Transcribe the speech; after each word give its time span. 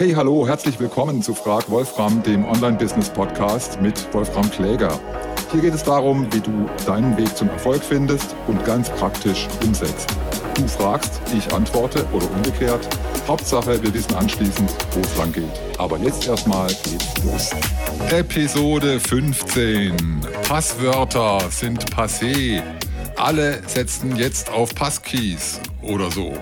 Hey, 0.00 0.12
hallo, 0.12 0.48
herzlich 0.48 0.80
willkommen 0.80 1.20
zu 1.20 1.34
Frag 1.34 1.68
Wolfram, 1.68 2.22
dem 2.22 2.46
Online-Business-Podcast 2.46 3.82
mit 3.82 4.14
Wolfram 4.14 4.50
Kläger. 4.50 4.98
Hier 5.52 5.60
geht 5.60 5.74
es 5.74 5.82
darum, 5.82 6.26
wie 6.32 6.40
du 6.40 6.70
deinen 6.86 7.14
Weg 7.18 7.36
zum 7.36 7.50
Erfolg 7.50 7.84
findest 7.84 8.34
und 8.46 8.64
ganz 8.64 8.88
praktisch 8.88 9.46
umsetzt. 9.62 10.08
Du 10.54 10.66
fragst, 10.66 11.20
ich 11.36 11.52
antworte 11.52 12.06
oder 12.14 12.24
umgekehrt. 12.30 12.88
Hauptsache, 13.28 13.82
wir 13.82 13.92
wissen 13.92 14.14
anschließend, 14.14 14.74
wo 14.92 15.00
es 15.00 15.18
lang 15.18 15.32
geht. 15.32 15.44
Aber 15.76 15.98
jetzt 15.98 16.26
erstmal 16.26 16.68
geht's 16.68 17.22
los. 17.22 17.50
Episode 18.08 18.98
15. 19.00 20.22
Passwörter 20.48 21.40
sind 21.50 21.94
passé. 21.94 22.62
Alle 23.16 23.60
setzen 23.66 24.16
jetzt 24.16 24.50
auf 24.50 24.74
Passkeys 24.74 25.60
oder 25.82 26.10
so. 26.10 26.32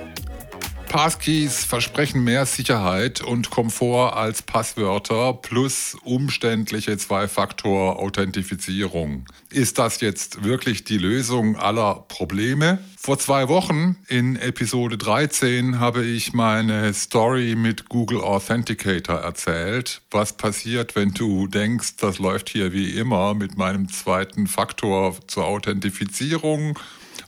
Passkeys 0.88 1.64
versprechen 1.64 2.24
mehr 2.24 2.44
Sicherheit 2.46 3.20
und 3.20 3.50
Komfort 3.50 4.16
als 4.16 4.40
Passwörter 4.40 5.34
plus 5.34 5.98
umständliche 6.02 6.96
Zwei-Faktor-Authentifizierung. 6.96 9.26
Ist 9.50 9.78
das 9.78 10.00
jetzt 10.00 10.44
wirklich 10.44 10.84
die 10.84 10.96
Lösung 10.96 11.56
aller 11.56 12.06
Probleme? 12.08 12.78
Vor 12.96 13.18
zwei 13.18 13.48
Wochen 13.48 13.96
in 14.08 14.36
Episode 14.36 14.96
13 14.96 15.78
habe 15.78 16.06
ich 16.06 16.32
meine 16.32 16.94
Story 16.94 17.54
mit 17.54 17.90
Google 17.90 18.22
Authenticator 18.22 19.16
erzählt. 19.16 20.00
Was 20.10 20.38
passiert, 20.38 20.96
wenn 20.96 21.12
du 21.12 21.48
denkst, 21.48 21.96
das 21.96 22.18
läuft 22.18 22.48
hier 22.48 22.72
wie 22.72 22.92
immer 22.92 23.34
mit 23.34 23.58
meinem 23.58 23.90
zweiten 23.90 24.46
Faktor 24.46 25.16
zur 25.26 25.44
Authentifizierung 25.44 26.78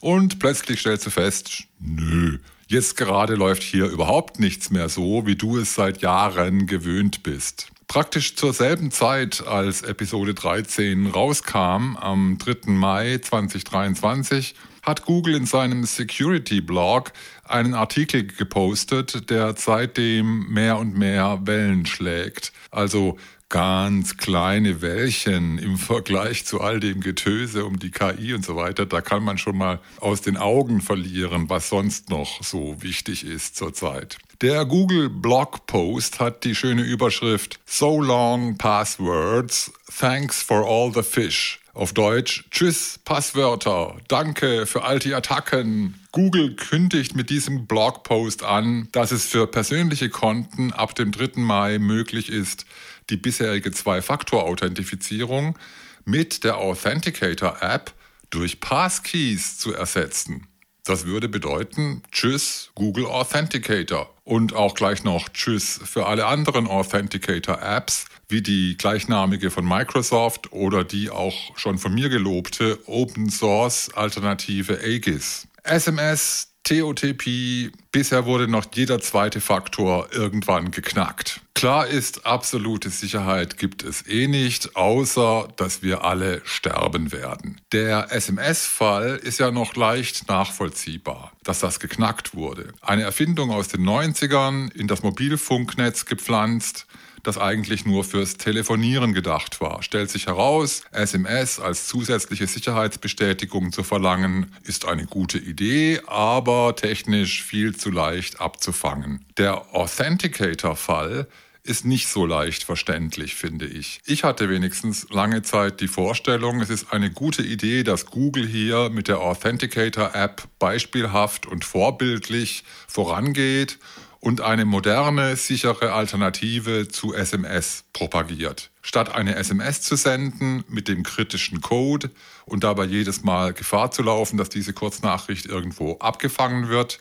und 0.01 0.38
plötzlich 0.38 0.80
stellst 0.80 1.04
du 1.04 1.10
fest, 1.10 1.65
nö 1.79 2.38
Jetzt 2.70 2.97
gerade 2.97 3.34
läuft 3.34 3.65
hier 3.65 3.87
überhaupt 3.87 4.38
nichts 4.38 4.70
mehr 4.70 4.88
so, 4.88 5.27
wie 5.27 5.34
du 5.34 5.59
es 5.59 5.74
seit 5.74 6.02
Jahren 6.02 6.69
gewöhnt 6.69 7.24
bist. 7.24 7.66
Praktisch 7.88 8.37
zur 8.37 8.52
selben 8.52 8.93
Zeit, 8.93 9.45
als 9.45 9.83
Episode 9.83 10.35
13 10.35 11.09
rauskam, 11.09 11.96
am 11.96 12.38
3. 12.38 12.71
Mai 12.71 13.18
2023, 13.18 14.54
hat 14.82 15.04
Google 15.04 15.35
in 15.35 15.46
seinem 15.46 15.82
Security-Blog 15.82 17.10
einen 17.43 17.74
Artikel 17.74 18.24
gepostet, 18.24 19.30
der 19.30 19.57
seitdem 19.57 20.46
mehr 20.49 20.79
und 20.79 20.96
mehr 20.96 21.40
Wellen 21.46 21.87
schlägt. 21.87 22.52
Also 22.71 23.18
ganz 23.51 24.16
kleine 24.16 24.80
Wellchen 24.80 25.59
im 25.59 25.76
Vergleich 25.76 26.46
zu 26.46 26.60
all 26.60 26.80
dem 26.80 27.01
Getöse 27.01 27.66
um 27.66 27.79
die 27.79 27.90
KI 27.90 28.32
und 28.32 28.45
so 28.45 28.56
weiter. 28.56 28.87
Da 28.87 29.02
kann 29.02 29.23
man 29.23 29.37
schon 29.37 29.59
mal 29.59 29.80
aus 29.98 30.23
den 30.23 30.37
Augen 30.37 30.80
verlieren, 30.80 31.51
was 31.51 31.68
sonst 31.68 32.09
noch 32.09 32.43
so 32.43 32.76
wichtig 32.80 33.26
ist 33.26 33.56
zurzeit. 33.56 34.16
Der 34.40 34.65
Google 34.65 35.10
Blog 35.10 35.66
Post 35.66 36.21
hat 36.21 36.45
die 36.45 36.54
schöne 36.54 36.82
Überschrift 36.82 37.59
So 37.66 38.01
long 38.01 38.56
passwords, 38.56 39.71
thanks 39.98 40.43
for 40.43 40.65
all 40.65 40.93
the 40.95 41.02
fish. 41.02 41.60
Auf 41.73 41.93
Deutsch, 41.93 42.45
tschüss 42.51 42.98
Passwörter, 43.04 43.96
danke 44.09 44.66
für 44.66 44.82
all 44.82 44.98
die 44.98 45.15
Attacken. 45.15 45.95
Google 46.12 46.56
kündigt 46.56 47.15
mit 47.15 47.30
diesem 47.30 47.66
Blogpost 47.66 48.43
an, 48.43 48.88
dass 48.93 49.12
es 49.12 49.26
für 49.26 49.46
persönliche 49.46 50.09
Konten 50.09 50.73
ab 50.73 50.95
dem 50.95 51.12
3. 51.12 51.40
Mai 51.40 51.78
möglich 51.78 52.28
ist, 52.28 52.66
die 53.10 53.16
bisherige 53.16 53.70
Zwei-Faktor-Authentifizierung 53.72 55.58
mit 56.04 56.44
der 56.44 56.58
Authenticator-App 56.58 57.92
durch 58.30 58.60
Passkeys 58.60 59.58
zu 59.58 59.74
ersetzen. 59.74 60.46
Das 60.84 61.04
würde 61.04 61.28
bedeuten, 61.28 62.02
tschüss 62.10 62.70
Google 62.74 63.06
Authenticator 63.06 64.14
und 64.25 64.54
auch 64.54 64.75
gleich 64.75 65.04
noch 65.04 65.28
tschüss 65.28 65.78
für 65.84 66.06
alle 66.06 66.26
anderen 66.26 66.66
Authenticator-Apps, 66.66 68.06
wie 68.28 68.42
die 68.42 68.76
gleichnamige 68.78 69.50
von 69.50 69.69
Microsoft 69.69 70.53
oder 70.53 70.84
die 70.84 71.10
auch 71.10 71.56
schon 71.56 71.78
von 71.78 71.92
mir 71.92 72.08
gelobte 72.08 72.78
Open 72.86 73.28
Source 73.28 73.91
Alternative 73.94 74.81
Aegis. 74.82 75.47
SMS, 75.62 76.50
TOTP, 76.65 77.72
bisher 77.91 78.26
wurde 78.26 78.47
noch 78.47 78.66
jeder 78.72 79.00
zweite 79.00 79.41
Faktor 79.41 80.09
irgendwann 80.12 80.71
geknackt. 80.71 81.41
Klar 81.54 81.88
ist, 81.88 82.25
absolute 82.25 82.88
Sicherheit 82.88 83.59
gibt 83.59 83.82
es 83.82 84.06
eh 84.06 84.28
nicht, 84.28 84.76
außer 84.76 85.49
dass 85.56 85.82
wir 85.82 86.04
alle 86.04 86.41
sterben 86.44 87.12
werden. 87.12 87.60
Der 87.72 88.12
SMS-Fall 88.12 89.20
ist 89.22 89.41
ja 89.41 89.50
noch 89.50 89.76
leicht 89.76 90.28
nachvollziehbar, 90.28 91.32
dass 91.43 91.60
das 91.60 91.78
geknackt 91.78 92.34
wurde. 92.34 92.72
Eine 92.81 93.03
Erfindung 93.03 93.50
aus 93.50 93.69
den 93.69 93.82
90ern, 93.82 94.72
in 94.75 94.87
das 94.87 95.03
Mobilfunknetz 95.03 96.06
gepflanzt, 96.06 96.87
das 97.22 97.38
eigentlich 97.38 97.86
nur 97.86 98.04
fürs 98.04 98.36
Telefonieren 98.36 99.14
gedacht 99.14 99.60
war. 99.60 99.82
Stellt 99.82 100.10
sich 100.10 100.26
heraus, 100.26 100.82
SMS 100.92 101.60
als 101.60 101.86
zusätzliche 101.86 102.47
Sicherheitsbestätigung 102.47 103.72
zu 103.72 103.82
verlangen, 103.82 104.54
ist 104.64 104.86
eine 104.86 105.06
gute 105.06 105.38
Idee, 105.38 106.00
aber 106.06 106.75
technisch 106.76 107.42
viel 107.42 107.76
zu 107.76 107.91
leicht 107.91 108.41
abzufangen. 108.41 109.25
Der 109.36 109.75
Authenticator-Fall 109.75 111.26
ist 111.62 111.84
nicht 111.84 112.08
so 112.08 112.25
leicht 112.25 112.64
verständlich, 112.64 113.34
finde 113.34 113.66
ich. 113.66 114.00
Ich 114.06 114.25
hatte 114.25 114.48
wenigstens 114.48 115.08
lange 115.10 115.42
Zeit 115.42 115.81
die 115.81 115.88
Vorstellung, 115.88 116.60
es 116.60 116.70
ist 116.70 116.92
eine 116.92 117.10
gute 117.10 117.42
Idee, 117.42 117.82
dass 117.82 118.06
Google 118.06 118.47
hier 118.47 118.88
mit 118.91 119.08
der 119.08 119.20
Authenticator-App 119.20 120.48
beispielhaft 120.58 121.47
und 121.47 121.64
vorbildlich 121.64 122.64
vorangeht 122.88 123.78
und 124.20 124.42
eine 124.42 124.66
moderne, 124.66 125.34
sichere 125.36 125.92
Alternative 125.92 126.88
zu 126.88 127.14
SMS 127.14 127.84
propagiert. 127.92 128.70
Statt 128.82 129.14
eine 129.14 129.34
SMS 129.36 129.81
zu 129.81 129.97
senden 129.97 130.62
mit 130.69 130.88
dem 130.88 131.03
kritischen 131.03 131.60
Code 131.60 132.10
und 132.44 132.62
dabei 132.62 132.84
jedes 132.84 133.25
Mal 133.25 133.54
Gefahr 133.54 133.91
zu 133.91 134.03
laufen, 134.03 134.36
dass 134.36 134.50
diese 134.50 134.72
Kurznachricht 134.75 135.47
irgendwo 135.47 135.97
abgefangen 135.98 136.69
wird, 136.69 137.00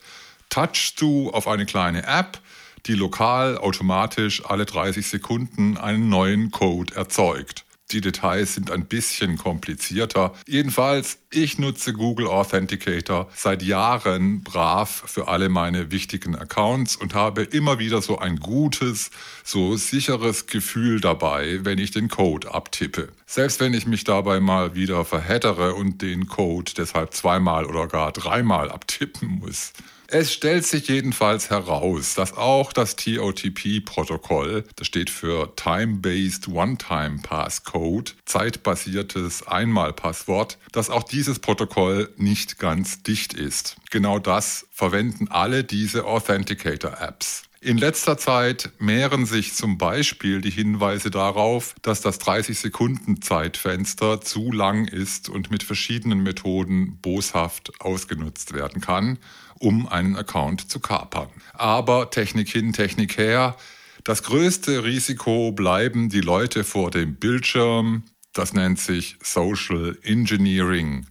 touchst 0.49 0.99
du 1.01 1.29
auf 1.31 1.47
eine 1.47 1.65
kleine 1.65 2.05
App, 2.07 2.39
die 2.85 2.95
lokal 2.95 3.57
automatisch 3.57 4.45
alle 4.45 4.65
30 4.65 5.07
Sekunden 5.07 5.77
einen 5.77 6.07
neuen 6.07 6.51
Code 6.51 6.95
erzeugt. 6.95 7.65
Die 7.91 8.01
Details 8.01 8.53
sind 8.53 8.69
ein 8.69 8.85
bisschen 8.85 9.37
komplizierter. 9.37 10.33
Jedenfalls, 10.47 11.17
ich 11.31 11.57
nutze 11.57 11.93
Google 11.93 12.27
Authenticator 12.27 13.27
seit 13.35 13.63
Jahren 13.63 14.43
brav 14.43 15.03
für 15.07 15.27
alle 15.27 15.49
meine 15.49 15.89
wichtigen 15.89 16.35
Accounts 16.35 16.95
und 16.95 17.15
habe 17.15 17.41
immer 17.41 17.79
wieder 17.79 18.03
so 18.03 18.19
ein 18.19 18.39
gutes, 18.39 19.09
so 19.43 19.75
sicheres 19.75 20.45
Gefühl 20.45 21.01
dabei, 21.01 21.65
wenn 21.65 21.79
ich 21.79 21.89
den 21.89 22.09
Code 22.09 22.53
abtippe. 22.53 23.09
Selbst 23.25 23.59
wenn 23.59 23.73
ich 23.73 23.87
mich 23.87 24.03
dabei 24.03 24.39
mal 24.39 24.75
wieder 24.75 25.03
verhättere 25.03 25.73
und 25.73 26.03
den 26.03 26.27
Code 26.27 26.71
deshalb 26.77 27.15
zweimal 27.15 27.65
oder 27.65 27.87
gar 27.87 28.11
dreimal 28.11 28.71
abtippen 28.71 29.39
muss. 29.39 29.73
Es 30.11 30.33
stellt 30.33 30.65
sich 30.65 30.87
jedenfalls 30.87 31.51
heraus, 31.51 32.15
dass 32.15 32.35
auch 32.35 32.73
das 32.73 32.95
TOTP-Protokoll, 32.95 34.63
das 34.75 34.87
steht 34.87 35.11
für 35.11 35.55
Time-Based 35.55 36.47
One-Time 36.47 37.19
Passcode, 37.21 38.15
zeitbasiertes 38.25 39.45
Einmalpasswort, 39.45 40.57
dass 40.71 40.89
auch 40.89 41.03
dieses 41.03 41.37
Protokoll 41.37 42.11
nicht 42.17 42.57
ganz 42.57 43.03
dicht 43.03 43.35
ist. 43.35 43.75
Genau 43.91 44.17
das 44.17 44.65
verwenden 44.71 45.27
alle 45.27 45.63
diese 45.63 46.05
Authenticator-Apps. 46.05 47.43
In 47.61 47.77
letzter 47.77 48.17
Zeit 48.17 48.71
mehren 48.79 49.25
sich 49.25 49.53
zum 49.53 49.77
Beispiel 49.77 50.39
die 50.39 50.49
Hinweise 50.49 51.11
darauf, 51.11 51.75
dass 51.81 51.99
das 51.99 52.21
30-Sekunden-Zeitfenster 52.21 54.21
zu 54.21 54.53
lang 54.53 54.87
ist 54.87 55.27
und 55.27 55.51
mit 55.51 55.63
verschiedenen 55.63 56.23
Methoden 56.23 56.97
boshaft 57.01 57.73
ausgenutzt 57.81 58.53
werden 58.53 58.81
kann, 58.81 59.19
um 59.59 59.87
einen 59.87 60.15
Account 60.15 60.71
zu 60.71 60.79
kapern. 60.79 61.29
Aber 61.53 62.09
Technik 62.09 62.49
hin, 62.49 62.73
Technik 62.73 63.17
her. 63.17 63.55
Das 64.03 64.23
größte 64.23 64.83
Risiko 64.83 65.51
bleiben 65.51 66.09
die 66.09 66.21
Leute 66.21 66.63
vor 66.63 66.89
dem 66.89 67.15
Bildschirm. 67.15 68.03
Das 68.33 68.53
nennt 68.53 68.79
sich 68.79 69.17
Social 69.21 69.97
Engineering. 70.03 71.05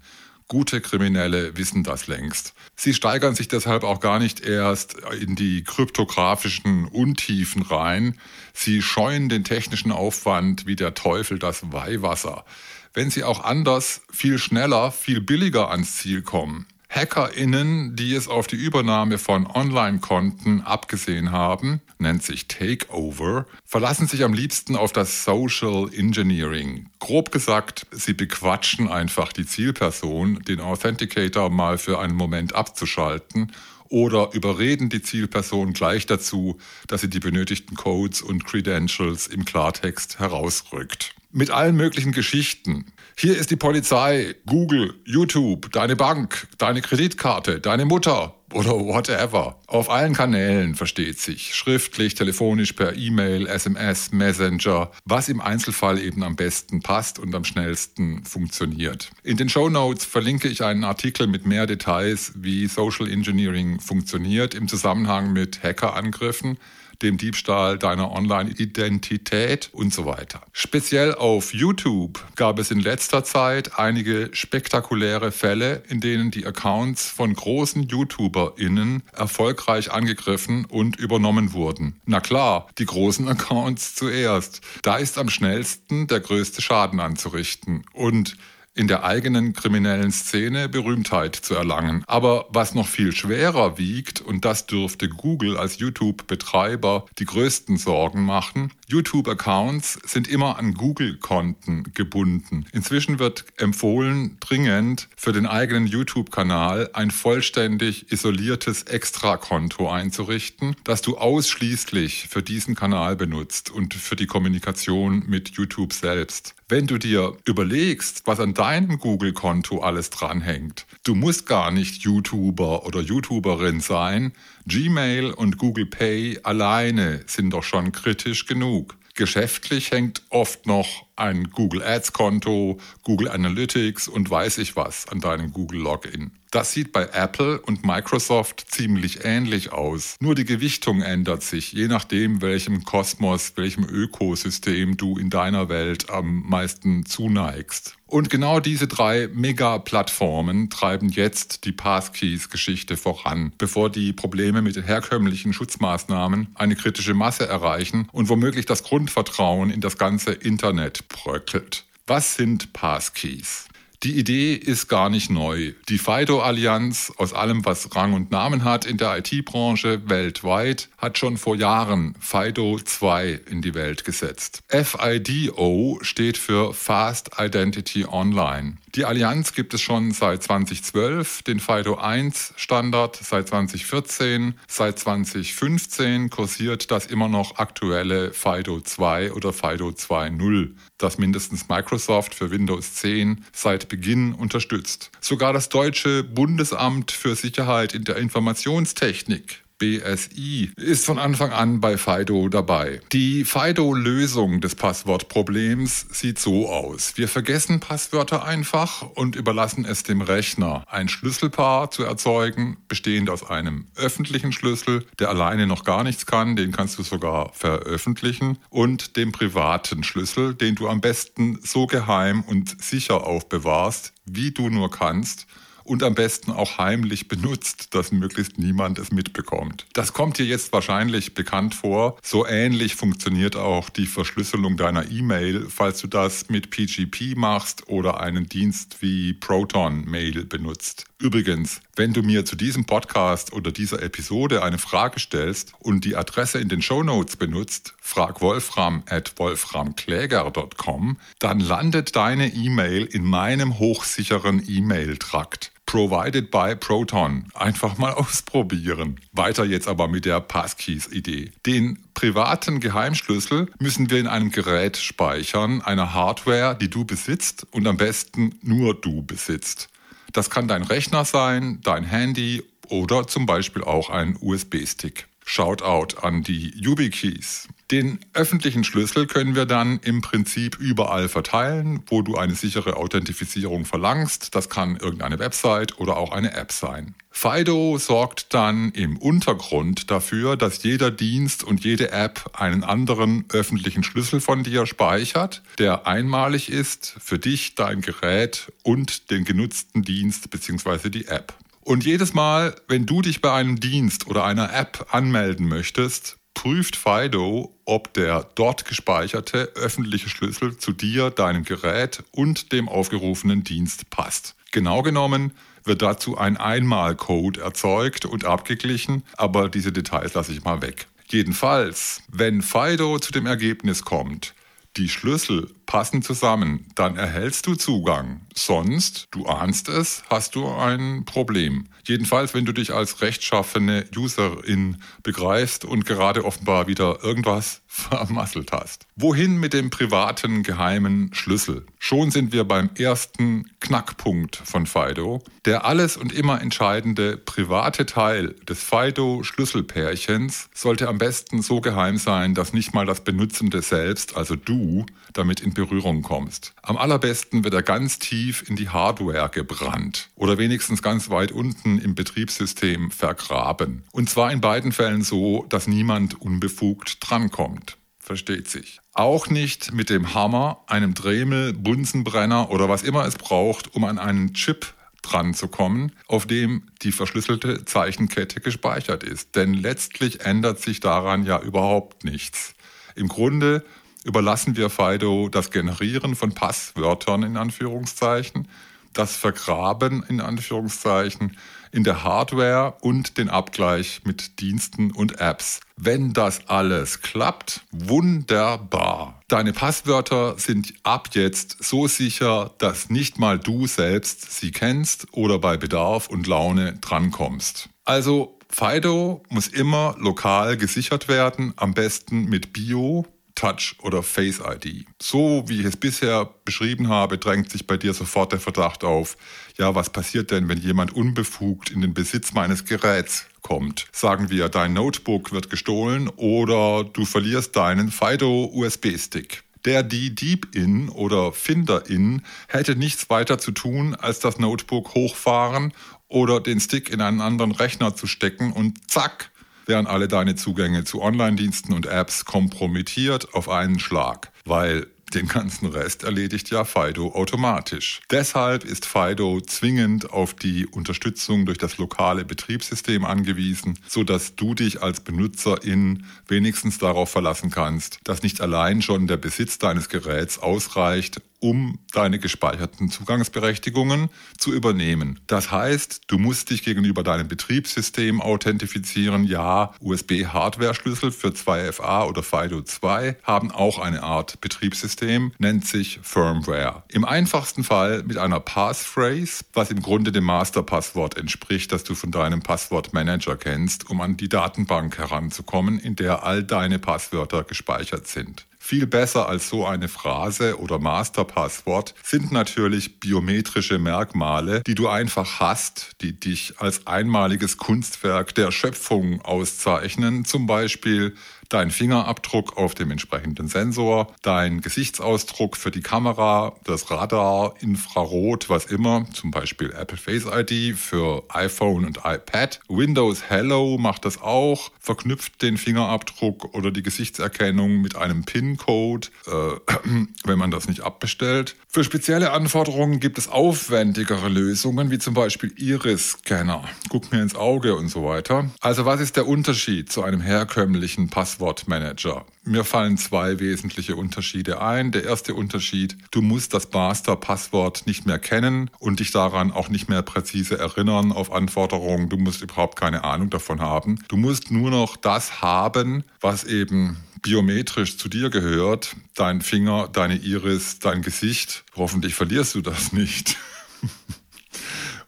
Gute 0.51 0.81
Kriminelle 0.81 1.59
wissen 1.59 1.85
das 1.85 2.07
längst. 2.07 2.55
Sie 2.75 2.95
steigern 2.95 3.35
sich 3.35 3.49
deshalb 3.49 3.85
auch 3.85 4.01
gar 4.01 4.19
nicht 4.19 4.41
erst 4.41 4.95
in 5.21 5.35
die 5.35 5.63
kryptografischen 5.63 6.87
Untiefen 6.87 7.61
rein. 7.61 8.19
Sie 8.55 8.81
scheuen 8.81 9.29
den 9.29 9.45
technischen 9.45 9.93
Aufwand 9.93 10.67
wie 10.67 10.75
der 10.75 10.95
Teufel 10.95 11.39
das 11.39 11.71
Weihwasser. 11.71 12.47
Wenn 12.95 13.11
sie 13.11 13.25
auch 13.25 13.45
anders, 13.45 14.01
viel 14.11 14.39
schneller, 14.39 14.91
viel 14.91 15.21
billiger 15.21 15.71
ans 15.71 15.99
Ziel 15.99 16.23
kommen. 16.23 16.67
HackerInnen, 16.91 17.97
die 17.97 18.15
es 18.15 18.29
auf 18.29 18.47
die 18.47 18.57
Übernahme 18.57 19.19
von 19.19 19.47
Online-Konten 19.47 20.63
abgesehen 20.63 21.31
haben, 21.31 21.81
nennt 21.99 22.23
sich 22.23 22.49
Takeover, 22.49 23.47
verlassen 23.65 24.07
sich 24.07 24.25
am 24.25 24.33
liebsten 24.33 24.75
auf 24.75 24.93
das 24.93 25.25
Social 25.25 25.91
Engineering. 25.93 26.89
Grob 26.99 27.31
gesagt, 27.31 27.87
sie 27.91 28.15
bequatschen 28.15 28.89
einfach 28.89 29.33
die 29.33 29.47
Zielperson, 29.47 30.41
den 30.49 30.61
Authenticator 30.61 31.51
mal 31.51 31.77
für 31.77 31.99
einen 31.99 32.17
Moment 32.17 32.55
abzuschalten 32.55 33.53
oder 33.91 34.31
überreden 34.33 34.89
die 34.89 35.03
Zielperson 35.03 35.73
gleich 35.73 36.07
dazu, 36.07 36.59
dass 36.87 37.03
sie 37.03 37.11
die 37.11 37.21
benötigten 37.21 37.77
Codes 37.77 38.23
und 38.23 38.45
Credentials 38.45 39.27
im 39.27 39.45
Klartext 39.45 40.19
herausrückt. 40.19 41.15
Mit 41.31 41.51
allen 41.51 41.77
möglichen 41.77 42.13
Geschichten. 42.13 42.87
Hier 43.17 43.37
ist 43.37 43.51
die 43.51 43.57
Polizei, 43.57 44.35
Google, 44.47 44.95
YouTube, 45.05 45.71
deine 45.73 45.95
Bank, 45.95 46.49
deine 46.57 46.81
Kreditkarte, 46.81 47.61
deine 47.61 47.85
Mutter, 47.85 48.35
oder 48.55 48.71
whatever. 48.71 49.61
Auf 49.67 49.91
allen 49.91 50.15
Kanälen 50.15 50.75
versteht 50.75 51.19
sich. 51.19 51.55
Schriftlich, 51.55 52.15
telefonisch, 52.15 52.73
per 52.73 52.97
E-Mail, 52.97 53.47
SMS, 53.47 54.13
Messenger, 54.13 54.91
was 55.05 55.29
im 55.29 55.41
Einzelfall 55.41 55.99
eben 55.99 56.23
am 56.23 56.37
besten 56.37 56.81
passt 56.81 57.19
und 57.19 57.35
am 57.35 57.45
schnellsten 57.45 58.25
funktioniert. 58.25 59.11
In 59.23 59.37
den 59.37 59.49
Show 59.49 59.69
Notes 59.69 60.05
verlinke 60.05 60.49
ich 60.49 60.65
einen 60.65 60.85
Artikel 60.85 61.27
mit 61.27 61.47
mehr 61.47 61.67
Details, 61.67 62.33
wie 62.37 62.67
Social 62.67 63.11
Engineering 63.11 63.81
funktioniert 63.81 64.55
im 64.55 64.67
Zusammenhang 64.67 65.33
mit 65.33 65.63
Hackerangriffen 65.63 66.59
dem 67.03 67.17
Diebstahl 67.17 67.79
deiner 67.79 68.13
Online-Identität 68.13 69.71
und 69.73 69.93
so 69.93 70.07
weiter. 70.07 70.43
Speziell 70.53 71.15
auf 71.15 71.55
YouTube 71.55 72.25
gab 72.37 72.59
es 72.59 72.71
in 72.71 72.81
letzter 72.81 73.25
Zeit 73.25 73.79
einige 73.79 74.31
spektakuläre 74.33 75.33
Fälle, 75.33 75.83
in 75.89 76.01
denen 76.01 76.31
die 76.31 76.47
Accounts 76.47 77.07
von 77.07 77.35
großen 77.35 77.85
YouTuberInnen 77.85 79.03
erfolgreich 79.13 79.93
angegriffen 79.93 80.65
und 80.65 80.97
übernommen 80.97 81.53
wurden. 81.53 82.01
Na 82.07 82.21
klar, 82.21 82.69
die 82.79 82.87
großen 82.87 83.29
Accounts 83.29 83.95
zuerst. 83.95 84.61
Da 84.83 84.97
ist 84.97 85.19
am 85.19 85.29
schnellsten 85.29 86.07
der 86.07 86.21
größte 86.21 86.63
Schaden 86.63 87.01
anzurichten. 87.01 87.85
Und 87.93 88.37
in 88.79 88.87
der 88.87 89.03
eigenen 89.03 89.55
kriminellen 89.55 90.13
Szene 90.13 90.69
Berühmtheit 90.69 91.35
zu 91.35 91.55
erlangen. 91.55 92.05
Aber 92.07 92.47
was 92.51 92.77
noch 92.77 92.87
viel 92.87 93.13
schwerer 93.13 93.77
wiegt, 93.77 94.21
und 94.21 94.45
das 94.45 94.67
dürfte 94.67 95.09
Google 95.09 95.57
als 95.57 95.79
YouTube-Betreiber 95.79 97.07
die 97.19 97.25
größten 97.25 97.77
Sorgen 97.77 98.25
machen, 98.25 98.73
YouTube-Accounts 98.87 99.99
sind 100.05 100.29
immer 100.29 100.59
an 100.59 100.75
Google-Konten 100.75 101.91
gebunden. 101.93 102.67
Inzwischen 102.73 103.19
wird 103.19 103.47
empfohlen, 103.57 104.37
dringend 104.39 105.09
für 105.17 105.33
den 105.33 105.47
eigenen 105.47 105.89
YouTube-Kanal 105.89 106.91
ein 106.93 107.11
vollständig 107.11 108.13
isoliertes 108.13 108.85
Extrakonto 108.85 109.91
einzurichten, 109.91 110.77
das 110.85 111.03
du 111.03 111.19
ausschließlich 111.19 112.29
für 112.29 112.45
diesen 112.45 112.77
Kanal 112.77 113.17
benutzt 113.17 113.71
und 113.71 113.93
für 113.93 114.15
die 114.15 114.27
Kommunikation 114.27 115.25
mit 115.27 115.51
YouTube 115.51 115.93
selbst. 115.93 116.55
Wenn 116.71 116.87
du 116.87 116.99
dir 116.99 117.35
überlegst, 117.47 118.27
was 118.27 118.41
an 118.41 118.53
deinem 118.53 118.99
Google-Konto 118.99 119.79
alles 119.81 120.11
dranhängt, 120.11 120.87
du 121.03 121.15
musst 121.15 121.47
gar 121.47 121.71
nicht 121.71 122.03
YouTuber 122.03 122.85
oder 122.85 123.01
YouTuberin 123.01 123.81
sein, 123.81 124.35
Gmail 124.67 125.31
und 125.31 125.57
Google 125.57 125.87
Pay 125.87 126.41
alleine 126.43 127.23
sind 127.27 127.55
doch 127.55 127.63
schon 127.63 127.91
kritisch 127.93 128.45
genug. 128.45 128.99
Geschäftlich 129.15 129.93
hängt 129.93 130.21
oft 130.29 130.67
noch 130.67 131.08
ein 131.19 131.51
Google 131.51 131.83
Ads 131.83 132.13
Konto, 132.13 132.79
Google 133.03 133.29
Analytics 133.29 134.09
und 134.09 134.31
weiß 134.31 134.59
ich 134.59 134.77
was 134.77 135.09
an 135.09 135.21
deinem 135.21 135.53
Google 135.53 135.81
Login. 135.81 136.33
Das 136.51 136.73
sieht 136.73 136.93
bei 136.93 137.03
Apple 137.13 137.61
und 137.61 137.85
Microsoft 137.85 138.67
ziemlich 138.71 139.25
ähnlich 139.25 139.71
aus. 139.73 140.17
Nur 140.21 140.35
die 140.35 140.47
Gewichtung 140.47 141.03
ändert 141.03 141.43
sich, 141.43 141.73
je 141.73 141.89
nachdem, 141.89 142.41
welchem 142.41 142.85
Kosmos, 142.85 143.53
welchem 143.57 143.85
Ökosystem 143.85 144.97
du 144.97 145.19
in 145.19 145.29
deiner 145.29 145.69
Welt 145.69 146.09
am 146.09 146.49
meisten 146.49 147.05
zuneigst. 147.05 147.97
Und 148.07 148.31
genau 148.31 148.59
diese 148.59 148.89
drei 148.89 149.29
Mega-Plattformen 149.35 150.71
treiben 150.71 151.11
jetzt 151.11 151.67
die 151.67 151.73
Passkeys-Geschichte 151.73 152.97
voran, 152.97 153.53
bevor 153.59 153.91
die 153.91 154.15
Probleme 154.15 154.63
mit 154.63 154.77
den 154.77 154.85
herkömmlichen 154.85 155.53
Schutzmaßnahmen 155.53 156.49
eine 156.55 156.75
kritische 156.75 157.13
Masse 157.13 157.47
erreichen 157.47 158.09
und 158.13 158.31
womöglich 158.31 158.65
das 158.65 158.83
Grundvertrauen 158.83 159.69
in 159.69 159.83
das 159.83 159.99
ganze 159.99 160.33
Internet 160.33 161.08
bröckelt. 161.09 161.85
Was 162.07 162.37
sind 162.37 162.73
Passkeys? 162.73 163.69
Die 164.05 164.17
Idee 164.17 164.55
ist 164.55 164.87
gar 164.87 165.11
nicht 165.11 165.29
neu. 165.29 165.73
Die 165.89 165.99
FIDO-Allianz 165.99 167.13
aus 167.17 167.33
allem, 167.33 167.65
was 167.65 167.97
Rang 167.97 168.13
und 168.13 168.31
Namen 168.31 168.63
hat 168.63 168.87
in 168.87 168.97
der 168.97 169.19
IT-Branche 169.19 170.09
weltweit, 170.09 170.89
hat 170.99 171.19
schon 171.19 171.37
vor 171.37 171.57
Jahren 171.57 172.15
FIDO 172.21 172.79
2 172.79 173.41
in 173.51 173.61
die 173.61 173.75
Welt 173.75 174.05
gesetzt. 174.05 174.63
FIDO 174.69 175.99
steht 176.03 176.39
für 176.39 176.75
Fast 176.75 177.31
Identity 177.41 178.05
Online. 178.07 178.77
Die 178.99 179.05
Allianz 179.05 179.53
gibt 179.53 179.75
es 179.75 179.81
schon 179.81 180.11
seit 180.11 180.43
2012, 180.43 181.43
den 181.45 181.61
FIDO 181.61 181.99
1 181.99 182.55
Standard 182.57 183.15
seit 183.15 183.47
2014, 183.47 184.55
seit 184.67 184.99
2015 184.99 186.31
kursiert 186.31 186.91
das 186.91 187.07
immer 187.07 187.29
noch 187.29 187.59
aktuelle 187.59 188.33
FIDO 188.33 188.81
2 188.81 189.35
oder 189.35 189.53
FIDO 189.53 189.91
2.0, 189.91 190.71
das 190.99 191.17
mindestens 191.17 191.69
Microsoft 191.69 192.35
für 192.35 192.51
Windows 192.51 192.95
10 192.95 193.45
seit 193.53 193.89
Beginn 193.89 194.35
unterstützt. 194.35 195.13
Sogar 195.21 195.53
das 195.53 195.69
deutsche 195.69 196.25
Bundesamt 196.25 197.13
für 197.13 197.37
Sicherheit 197.37 197.95
in 197.95 198.03
der 198.03 198.17
Informationstechnik 198.17 199.63
BSI 199.79 200.73
ist 200.77 201.07
von 201.07 201.19
Anfang 201.19 201.53
an 201.53 201.81
bei 201.81 201.97
FIDO 201.97 202.49
dabei. 202.49 203.01
Die 203.13 203.45
FIDO-Lösung 203.45 204.61
des 204.61 204.75
Passwortproblems 204.75 206.07
sieht 206.11 206.39
so 206.39 206.69
aus. 206.69 207.13
Wir 207.17 207.29
vergessen 207.29 207.81
Passwörter 207.81 208.45
einfach 208.45 209.03
und 209.03 209.37
überlassen 209.37 209.85
es 209.85 210.03
dem 210.03 210.21
Rechner, 210.21 210.85
ein 210.89 211.09
Schlüsselpaar 211.09 211.91
zu 211.91 212.03
erzeugen, 212.03 212.77
bestehend 212.89 213.31
aus 213.31 213.49
einem 213.49 213.87
öffentlichen 213.97 214.53
Schlüssel, 214.53 215.07
der 215.19 215.29
alleine 215.29 215.67
noch 215.67 215.85
gar 215.85 216.03
nichts 216.03 216.27
kann, 216.27 216.57
den 216.57 216.73
kannst 216.73 216.99
du 216.99 217.03
sogar 217.03 217.53
veröffentlichen, 217.55 218.59
und 218.71 219.17
dem 219.17 219.33
privaten 219.33 220.03
Schlüssel, 220.03 220.55
den 220.55 220.75
du 220.75 220.89
am 220.89 221.01
besten 221.01 221.59
so 221.63 221.87
geheim 221.87 222.43
und 222.43 222.83
sicher 222.83 223.25
aufbewahrst, 223.25 224.13
wie 224.25 224.51
du 224.51 224.69
nur 224.69 224.91
kannst 224.91 225.47
und 225.89 226.03
am 226.03 226.15
besten 226.15 226.53
auch 226.53 226.79
heimlich 226.79 227.29
benutzt, 227.29 227.95
dass 227.95 228.13
möglichst 228.13 228.59
niemand 228.59 228.99
es 228.99 229.11
mitbekommt. 229.11 229.87
Das 229.95 230.13
kommt 230.13 230.39
dir 230.39 230.47
jetzt 230.47 230.73
wahrscheinlich 230.73 231.35
bekannt 231.35 231.75
vor. 231.75 232.19
So 232.23 232.47
ähnlich 232.47 232.95
funktioniert 232.95 233.57
auch 233.57 233.89
die 233.89 234.07
Verschlüsselung 234.07 234.77
deiner 234.77 235.11
E-Mail, 235.11 235.67
falls 235.69 236.01
du 236.01 236.07
das 236.07 236.51
mit 236.51 236.71
PGP 236.71 237.37
machst 237.37 237.89
oder 237.89 238.21
einen 238.21 238.49
Dienst 238.49 239.01
wie 239.01 239.33
Proton 239.33 240.05
Mail 240.05 240.45
benutzt. 240.45 241.07
Übrigens, 241.21 241.81
wenn 241.97 242.13
du 242.13 242.23
mir 242.23 242.45
zu 242.45 242.55
diesem 242.55 242.85
Podcast 242.85 243.53
oder 243.53 243.73
dieser 243.73 244.01
Episode 244.03 244.63
eine 244.63 244.79
Frage 244.79 245.19
stellst 245.19 245.73
und 245.81 246.05
die 246.05 246.15
Adresse 246.15 246.61
in 246.61 246.69
den 246.69 246.81
Show 246.81 247.03
Notes 247.03 247.37
benutzt, 247.37 247.95
frag 248.01 248.41
Wolfram 248.41 249.03
at 249.09 249.33
wolframkläger.com, 249.37 251.19
dann 251.41 251.59
landet 251.59 252.15
deine 252.15 252.55
E-Mail 252.55 253.05
in 253.05 253.25
meinem 253.25 253.81
hochsicheren 253.81 254.63
E-Mail-Trakt. 254.65 255.73
Provided 255.89 256.51
by 256.51 256.77
Proton. 256.77 257.47
Einfach 257.55 257.97
mal 257.97 258.13
ausprobieren. 258.15 259.19
Weiter 259.33 259.65
jetzt 259.65 259.89
aber 259.89 260.07
mit 260.07 260.27
der 260.27 260.39
Passkeys-Idee. 260.39 261.53
Den 261.65 262.05
privaten 262.13 262.79
Geheimschlüssel 262.79 263.71
müssen 263.79 264.11
wir 264.11 264.21
in 264.21 264.27
einem 264.27 264.51
Gerät 264.51 264.99
speichern, 264.99 265.81
einer 265.81 266.13
Hardware, 266.13 266.77
die 266.79 266.91
du 266.91 267.07
besitzt 267.07 267.67
und 267.71 267.87
am 267.87 267.97
besten 267.97 268.59
nur 268.61 269.01
du 269.01 269.23
besitzt. 269.23 269.89
Das 270.35 270.51
kann 270.51 270.69
dein 270.69 270.83
Rechner 270.83 271.25
sein, 271.25 271.81
dein 271.83 272.05
Handy 272.05 272.63
oder 272.89 273.27
zum 273.27 273.47
Beispiel 273.47 273.83
auch 273.83 274.11
ein 274.11 274.37
USB-Stick. 274.39 275.28
Shoutout 275.49 276.19
an 276.21 276.43
die 276.43 276.75
YubiKeys. 276.77 277.69
Den 277.91 278.21
öffentlichen 278.35 278.85
Schlüssel 278.85 279.27
können 279.27 279.55
wir 279.55 279.65
dann 279.65 279.99
im 280.01 280.21
Prinzip 280.21 280.79
überall 280.79 281.31
verteilen, 281.31 282.03
wo 282.07 282.21
du 282.21 282.37
eine 282.37 282.55
sichere 282.55 282.99
Authentifizierung 282.99 283.87
verlangst. 283.87 284.55
Das 284.55 284.69
kann 284.69 284.97
irgendeine 284.97 285.39
Website 285.39 285.99
oder 285.99 286.19
auch 286.19 286.33
eine 286.33 286.53
App 286.53 286.71
sein. 286.71 287.15
FIDO 287.31 287.97
sorgt 287.97 288.53
dann 288.53 288.91
im 288.91 289.17
Untergrund 289.17 290.11
dafür, 290.11 290.59
dass 290.59 290.83
jeder 290.83 291.11
Dienst 291.11 291.65
und 291.65 291.83
jede 291.83 292.13
App 292.13 292.51
einen 292.53 292.85
anderen 292.85 293.47
öffentlichen 293.51 294.03
Schlüssel 294.03 294.43
von 294.43 294.65
dir 294.65 294.85
speichert, 294.85 295.63
der 295.79 296.07
einmalig 296.07 296.69
ist 296.71 297.15
für 297.19 297.39
dich, 297.39 297.75
dein 297.75 298.03
Gerät 298.03 298.71
und 298.83 299.31
den 299.31 299.47
genutzten 299.47 300.03
Dienst 300.03 300.51
bzw. 300.51 301.09
die 301.09 301.27
App. 301.29 301.55
Und 301.89 302.05
jedes 302.05 302.35
Mal, 302.35 302.75
wenn 302.87 303.07
du 303.07 303.23
dich 303.23 303.41
bei 303.41 303.51
einem 303.51 303.81
Dienst 303.81 304.27
oder 304.27 304.45
einer 304.45 304.75
App 304.75 305.07
anmelden 305.11 305.67
möchtest, 305.69 306.37
prüft 306.53 306.97
Fido, 306.97 307.75
ob 307.87 308.13
der 308.13 308.47
dort 308.57 308.85
gespeicherte 308.85 309.73
öffentliche 309.75 310.29
Schlüssel 310.29 310.77
zu 310.77 310.93
dir, 310.93 311.31
deinem 311.31 311.65
Gerät 311.65 312.23
und 312.31 312.73
dem 312.73 312.91
aufgerufenen 312.91 313.65
Dienst 313.65 314.11
passt. 314.11 314.55
Genau 314.71 315.01
genommen 315.01 315.53
wird 315.83 316.03
dazu 316.03 316.37
ein 316.37 316.59
Einmalcode 316.59 317.57
erzeugt 317.57 318.27
und 318.27 318.45
abgeglichen, 318.45 319.25
aber 319.39 319.71
diese 319.71 319.91
Details 319.91 320.35
lasse 320.35 320.53
ich 320.53 320.65
mal 320.65 320.83
weg. 320.83 321.09
Jedenfalls, 321.31 322.21
wenn 322.31 322.61
Fido 322.61 323.19
zu 323.19 323.33
dem 323.33 323.47
Ergebnis 323.47 324.03
kommt, 324.03 324.53
die 324.99 325.09
Schlüssel 325.09 325.71
passen 325.87 326.23
zusammen, 326.23 326.87
dann 326.95 327.17
erhältst 327.17 327.67
du 327.67 327.75
Zugang. 327.77 328.43
Sonst, 328.55 329.29
du 329.31 329.47
ahnst 329.47 329.89
es, 329.89 330.23
hast 330.29 330.55
du 330.55 330.69
ein 330.69 331.25
Problem. 331.25 331.89
Jedenfalls, 332.05 332.53
wenn 332.53 332.65
du 332.65 332.73
dich 332.73 332.93
als 332.93 333.23
rechtschaffene 333.23 334.07
Userin 334.17 334.99
begreifst 335.23 335.85
und 335.85 336.05
gerade 336.05 336.45
offenbar 336.45 336.89
wieder 336.89 337.23
irgendwas 337.23 337.81
vermasselt 337.89 338.71
hast. 338.73 339.07
Wohin 339.17 339.57
mit 339.57 339.73
dem 339.73 339.91
privaten 339.91 340.63
geheimen 340.63 341.31
Schlüssel? 341.33 341.87
Schon 341.99 342.31
sind 342.31 342.53
wir 342.53 342.65
beim 342.65 342.91
ersten 342.97 343.71
Knackpunkt 343.81 344.57
von 344.57 344.87
Fido. 344.87 345.43
Der 345.65 345.85
alles 345.85 346.17
und 346.17 346.33
immer 346.33 346.61
entscheidende 346.61 347.37
private 347.37 348.07
Teil 348.07 348.55
des 348.69 348.83
Fido-Schlüsselpärchens 348.83 350.69
sollte 350.75 351.09
am 351.09 351.19
besten 351.19 351.63
so 351.63 351.81
geheim 351.81 352.19
sein, 352.19 352.55
dass 352.55 352.73
nicht 352.73 352.95
mal 352.95 353.07
das 353.07 353.25
Benutzende 353.25 353.83
selbst, 353.83 354.37
also 354.37 354.55
du, 354.55 355.07
damit 355.33 355.61
in 355.61 355.75
Berührung 355.75 356.23
kommst. 356.23 356.75
Am 356.83 356.97
allerbesten 356.97 357.65
wird 357.65 357.75
er 357.75 357.83
ganz 357.83 358.19
tief 358.19 358.69
in 358.69 358.77
die 358.77 358.89
Hardware 358.89 359.49
gebrannt 359.49 360.31
oder 360.37 360.59
wenigstens 360.59 361.03
ganz 361.03 361.31
weit 361.31 361.53
unten 361.53 361.99
im 361.99 362.15
Betriebssystem 362.15 363.11
vergraben. 363.11 364.05
Und 364.13 364.29
zwar 364.29 364.53
in 364.53 364.61
beiden 364.61 364.93
Fällen 364.93 365.23
so, 365.23 365.65
dass 365.69 365.87
niemand 365.87 366.41
unbefugt 366.41 367.19
drankommt. 367.21 367.88
Versteht 368.29 368.69
sich. 368.69 369.01
Auch 369.15 369.49
nicht 369.49 369.95
mit 369.95 370.11
dem 370.11 370.35
Hammer, 370.35 370.85
einem 370.87 371.15
Dremel, 371.15 371.73
Bunsenbrenner 371.73 372.71
oder 372.71 372.87
was 372.87 373.03
immer 373.03 373.25
es 373.25 373.37
braucht, 373.37 373.95
um 373.95 374.05
an 374.05 374.19
einen 374.19 374.53
Chip 374.53 374.93
dran 375.23 375.55
zu 375.55 375.67
kommen, 375.67 376.13
auf 376.27 376.45
dem 376.47 376.83
die 377.01 377.13
verschlüsselte 377.13 377.87
Zeichenkette 377.87 378.61
gespeichert 378.61 379.23
ist. 379.23 379.57
Denn 379.57 379.73
letztlich 379.73 380.43
ändert 380.43 380.79
sich 380.79 381.01
daran 381.01 381.47
ja 381.47 381.59
überhaupt 381.59 382.25
nichts. 382.25 382.75
Im 383.15 383.29
Grunde 383.29 383.83
überlassen 384.25 384.77
wir 384.77 384.91
Fido 384.91 385.49
das 385.49 385.71
Generieren 385.71 386.37
von 386.37 386.53
Passwörtern 386.53 387.43
in 387.45 387.57
Anführungszeichen, 387.57 388.69
das 389.15 389.37
Vergraben 389.37 390.23
in 390.29 390.43
Anführungszeichen 390.43 391.57
in 391.93 392.05
der 392.05 392.25
Hardware 392.25 392.97
und 393.01 393.39
den 393.39 393.49
Abgleich 393.49 394.23
mit 394.25 394.61
Diensten 394.61 395.11
und 395.11 395.41
Apps. 395.41 395.81
Wenn 395.97 396.33
das 396.33 396.69
alles 396.69 397.23
klappt, 397.23 397.83
wunderbar. 397.91 399.41
Deine 399.49 399.73
Passwörter 399.73 400.59
sind 400.59 400.95
ab 401.03 401.31
jetzt 401.33 401.83
so 401.83 402.07
sicher, 402.07 402.71
dass 402.79 403.11
nicht 403.11 403.39
mal 403.39 403.59
du 403.59 403.87
selbst 403.87 404.53
sie 404.53 404.71
kennst 404.71 405.27
oder 405.33 405.59
bei 405.59 405.77
Bedarf 405.77 406.29
und 406.29 406.47
Laune 406.47 406.99
drankommst. 407.01 407.89
Also 408.05 408.59
Fido 408.71 409.43
muss 409.49 409.69
immer 409.69 410.15
lokal 410.19 410.77
gesichert 410.77 411.29
werden, 411.29 411.73
am 411.77 411.95
besten 411.95 412.45
mit 412.45 412.73
Bio, 412.73 413.27
Touch 413.59 413.97
oder 414.03 414.23
Face 414.23 414.61
ID. 414.65 415.05
So 415.21 415.65
wie 415.67 415.81
ich 415.81 415.85
es 415.85 415.97
bisher 415.97 416.49
beschrieben 416.65 417.09
habe, 417.09 417.39
drängt 417.39 417.73
sich 417.73 417.89
bei 417.89 417.97
dir 417.97 418.15
sofort 418.15 418.53
der 418.53 418.61
Verdacht 418.61 419.03
auf, 419.03 419.37
ja, 419.77 419.97
was 419.97 420.11
passiert 420.11 420.53
denn, 420.53 420.69
wenn 420.69 420.79
jemand 420.79 421.13
unbefugt 421.13 421.91
in 421.91 422.01
den 422.01 422.15
Besitz 422.15 422.53
meines 422.53 422.85
Geräts 422.85 423.47
kommt? 423.61 424.07
Sagen 424.13 424.49
wir, 424.49 424.69
dein 424.69 424.93
Notebook 424.93 425.51
wird 425.51 425.71
gestohlen 425.71 426.29
oder 426.29 427.03
du 427.03 427.25
verlierst 427.25 427.75
deinen 427.75 428.13
Fido 428.13 428.71
USB-Stick. 428.73 429.65
Der 429.85 430.05
die 430.05 430.37
Dieb-In 430.37 431.09
oder 431.09 431.53
Finder-In 431.53 432.43
hätte 432.69 432.95
nichts 432.95 433.29
weiter 433.29 433.59
zu 433.59 433.73
tun, 433.73 434.15
als 434.15 434.39
das 434.39 434.61
Notebook 434.61 435.15
hochfahren 435.15 435.93
oder 436.29 436.61
den 436.61 436.79
Stick 436.79 437.11
in 437.11 437.21
einen 437.21 437.41
anderen 437.41 437.73
Rechner 437.73 438.15
zu 438.15 438.29
stecken 438.29 438.73
und 438.73 439.11
zack, 439.11 439.51
wären 439.89 440.07
alle 440.07 440.29
deine 440.29 440.55
Zugänge 440.55 441.05
zu 441.05 441.23
Online-Diensten 441.23 441.93
und 441.93 442.07
Apps 442.07 442.45
kompromittiert 442.45 443.55
auf 443.55 443.69
einen 443.69 443.99
Schlag, 443.99 444.53
weil 444.65 445.07
den 445.35 445.49
ganzen 445.49 445.87
Rest 445.87 446.25
erledigt 446.25 446.71
ja 446.71 446.85
Fido 446.85 447.35
automatisch. 447.35 448.21
Deshalb 448.31 448.85
ist 448.85 449.07
Fido 449.07 449.61
zwingend 449.61 450.31
auf 450.31 450.55
die 450.55 450.87
Unterstützung 450.87 451.67
durch 451.67 451.79
das 451.79 451.99
lokale 451.99 452.45
Betriebssystem 452.45 453.25
angewiesen, 453.25 453.99
sodass 454.07 454.55
du 454.57 454.75
dich 454.75 455.03
als 455.03 455.21
Benutzerin 455.21 456.25
wenigstens 456.47 456.99
darauf 456.99 457.31
verlassen 457.31 457.71
kannst, 457.71 458.19
dass 458.25 458.43
nicht 458.43 458.61
allein 458.61 459.03
schon 459.03 459.27
der 459.27 459.37
Besitz 459.37 459.79
deines 459.79 460.09
Geräts 460.09 460.59
ausreicht, 460.59 461.41
um 461.61 461.99
deine 462.13 462.39
gespeicherten 462.39 463.11
Zugangsberechtigungen 463.11 464.29
zu 464.57 464.73
übernehmen. 464.73 465.41
Das 465.47 465.71
heißt, 465.71 466.23
du 466.27 466.39
musst 466.39 466.71
dich 466.71 466.83
gegenüber 466.83 467.23
deinem 467.23 467.49
Betriebssystem 467.49 468.41
authentifizieren. 468.41 469.45
Ja, 469.45 469.95
USB-Hardware-Schlüssel 470.01 471.33
für 471.33 471.49
2FA 471.49 472.27
oder 472.27 472.43
FIDO 472.43 472.83
2 472.83 473.37
haben 473.43 473.71
auch 473.71 473.99
eine 473.99 474.23
Art 474.23 474.61
Betriebssystem, 474.61 475.53
nennt 475.59 475.87
sich 475.87 476.21
Firmware. 476.23 477.03
Im 477.09 477.25
einfachsten 477.25 477.85
Fall 477.85 478.23
mit 478.23 478.39
einer 478.39 478.61
Passphrase, 478.61 479.65
was 479.73 479.91
im 479.91 480.03
Grunde 480.03 480.33
dem 480.33 480.45
Masterpasswort 480.45 481.37
entspricht, 481.37 481.93
das 481.93 482.05
du 482.05 482.15
von 482.15 482.31
deinem 482.31 482.63
Passwortmanager 482.63 483.57
kennst, 483.57 484.09
um 484.09 484.21
an 484.21 484.37
die 484.37 484.49
Datenbank 484.49 485.19
heranzukommen, 485.19 485.99
in 485.99 486.17
der 486.17 486.45
all 486.45 486.63
deine 486.63 486.99
Passwörter 486.99 487.65
gespeichert 487.65 488.27
sind. 488.27 488.68
Viel 488.89 489.07
besser 489.07 489.51
als 489.51 489.69
so 489.69 489.85
eine 489.85 490.09
Phrase 490.09 490.79
oder 490.81 490.99
Masterpasswort 490.99 492.15
sind 492.23 492.53
natürlich 492.53 493.21
biometrische 493.21 493.99
Merkmale, 493.99 494.83
die 494.87 494.95
du 494.95 495.09
einfach 495.09 495.61
hast, 495.61 496.13
die 496.23 496.41
dich 496.41 496.73
als 496.79 497.07
einmaliges 497.07 497.77
Kunstwerk 497.77 498.55
der 498.55 498.71
Schöpfung 498.71 499.43
auszeichnen. 499.43 500.47
Zum 500.47 500.67
Beispiel 500.67 501.35
dein 501.69 501.91
Fingerabdruck 501.91 502.77
auf 502.77 502.95
dem 502.95 503.11
entsprechenden 503.11 503.69
Sensor, 503.69 504.29
dein 504.43 504.81
Gesichtsausdruck 504.81 505.77
für 505.77 505.91
die 505.91 506.01
Kamera, 506.01 506.75
das 506.85 507.11
Radar, 507.11 507.75
Infrarot, 507.81 508.71
was 508.71 508.87
immer, 508.87 509.27
zum 509.33 509.51
Beispiel 509.51 509.93
Apple 509.93 510.17
Face 510.17 510.47
ID 510.47 510.97
für 510.97 511.45
iPhone 511.51 512.05
und 512.05 512.21
iPad. 512.25 512.81
Windows 512.89 513.43
Hello 513.49 513.99
macht 513.99 514.25
das 514.25 514.41
auch, 514.41 514.91
verknüpft 515.01 515.61
den 515.63 515.77
Fingerabdruck 515.77 516.75
oder 516.75 516.91
die 516.91 517.03
Gesichtserkennung 517.03 518.01
mit 518.01 518.17
einem 518.17 518.45
PIN-Code, 518.45 519.29
äh, 519.47 519.51
wenn 520.45 520.59
man 520.59 520.71
das 520.71 520.89
nicht 520.89 521.03
abbestellt. 521.03 521.77
Für 521.91 522.05
spezielle 522.05 522.53
Anforderungen 522.53 523.21
gibt 523.21 523.39
es 523.39 523.49
aufwendigere 523.49 524.49
Lösungen, 524.49 525.11
wie 525.11 525.19
zum 525.19 525.35
Beispiel 525.35 525.73
Iris-Scanner. 525.77 526.85
Guck 527.09 527.33
mir 527.33 527.43
ins 527.43 527.55
Auge 527.55 527.95
und 527.95 528.09
so 528.09 528.25
weiter. 528.25 528.71
Also 528.81 529.05
was 529.05 529.21
ist 529.21 529.37
der 529.37 529.47
Unterschied 529.47 530.11
zu 530.11 530.23
einem 530.23 530.41
herkömmlichen 530.41 531.29
Passwort? 531.29 531.58
Passwortmanager. 531.59 532.47
Mir 532.65 532.85
fallen 532.85 533.19
zwei 533.19 533.59
wesentliche 533.59 534.15
Unterschiede 534.15 534.81
ein. 534.81 535.11
Der 535.11 535.25
erste 535.25 535.55
Unterschied, 535.55 536.17
du 536.31 536.41
musst 536.41 536.73
das 536.73 536.91
Master-Passwort 536.93 538.07
nicht 538.07 538.27
mehr 538.27 538.39
kennen 538.39 538.91
und 539.01 539.21
dich 539.21 539.33
daran 539.33 539.73
auch 539.73 539.89
nicht 539.89 540.09
mehr 540.09 540.23
präzise 540.23 540.79
erinnern 540.79 541.33
auf 541.33 541.53
Anforderungen. 541.53 542.29
Du 542.29 542.37
musst 542.37 542.63
überhaupt 542.63 542.99
keine 542.99 543.25
Ahnung 543.25 543.51
davon 543.51 543.81
haben. 543.81 544.21
Du 544.29 544.37
musst 544.37 544.71
nur 544.71 544.91
noch 544.91 545.17
das 545.17 545.61
haben, 545.61 546.25
was 546.41 546.65
eben 546.65 547.17
biometrisch 547.43 548.19
zu 548.19 548.29
dir 548.29 548.51
gehört. 548.51 549.17
Dein 549.35 549.61
Finger, 549.61 550.09
deine 550.13 550.37
Iris, 550.37 551.01
dein 551.01 551.23
Gesicht. 551.23 551.85
Hoffentlich 551.97 552.35
verlierst 552.35 552.75
du 552.77 552.83
das 552.83 553.13
nicht. 553.13 553.57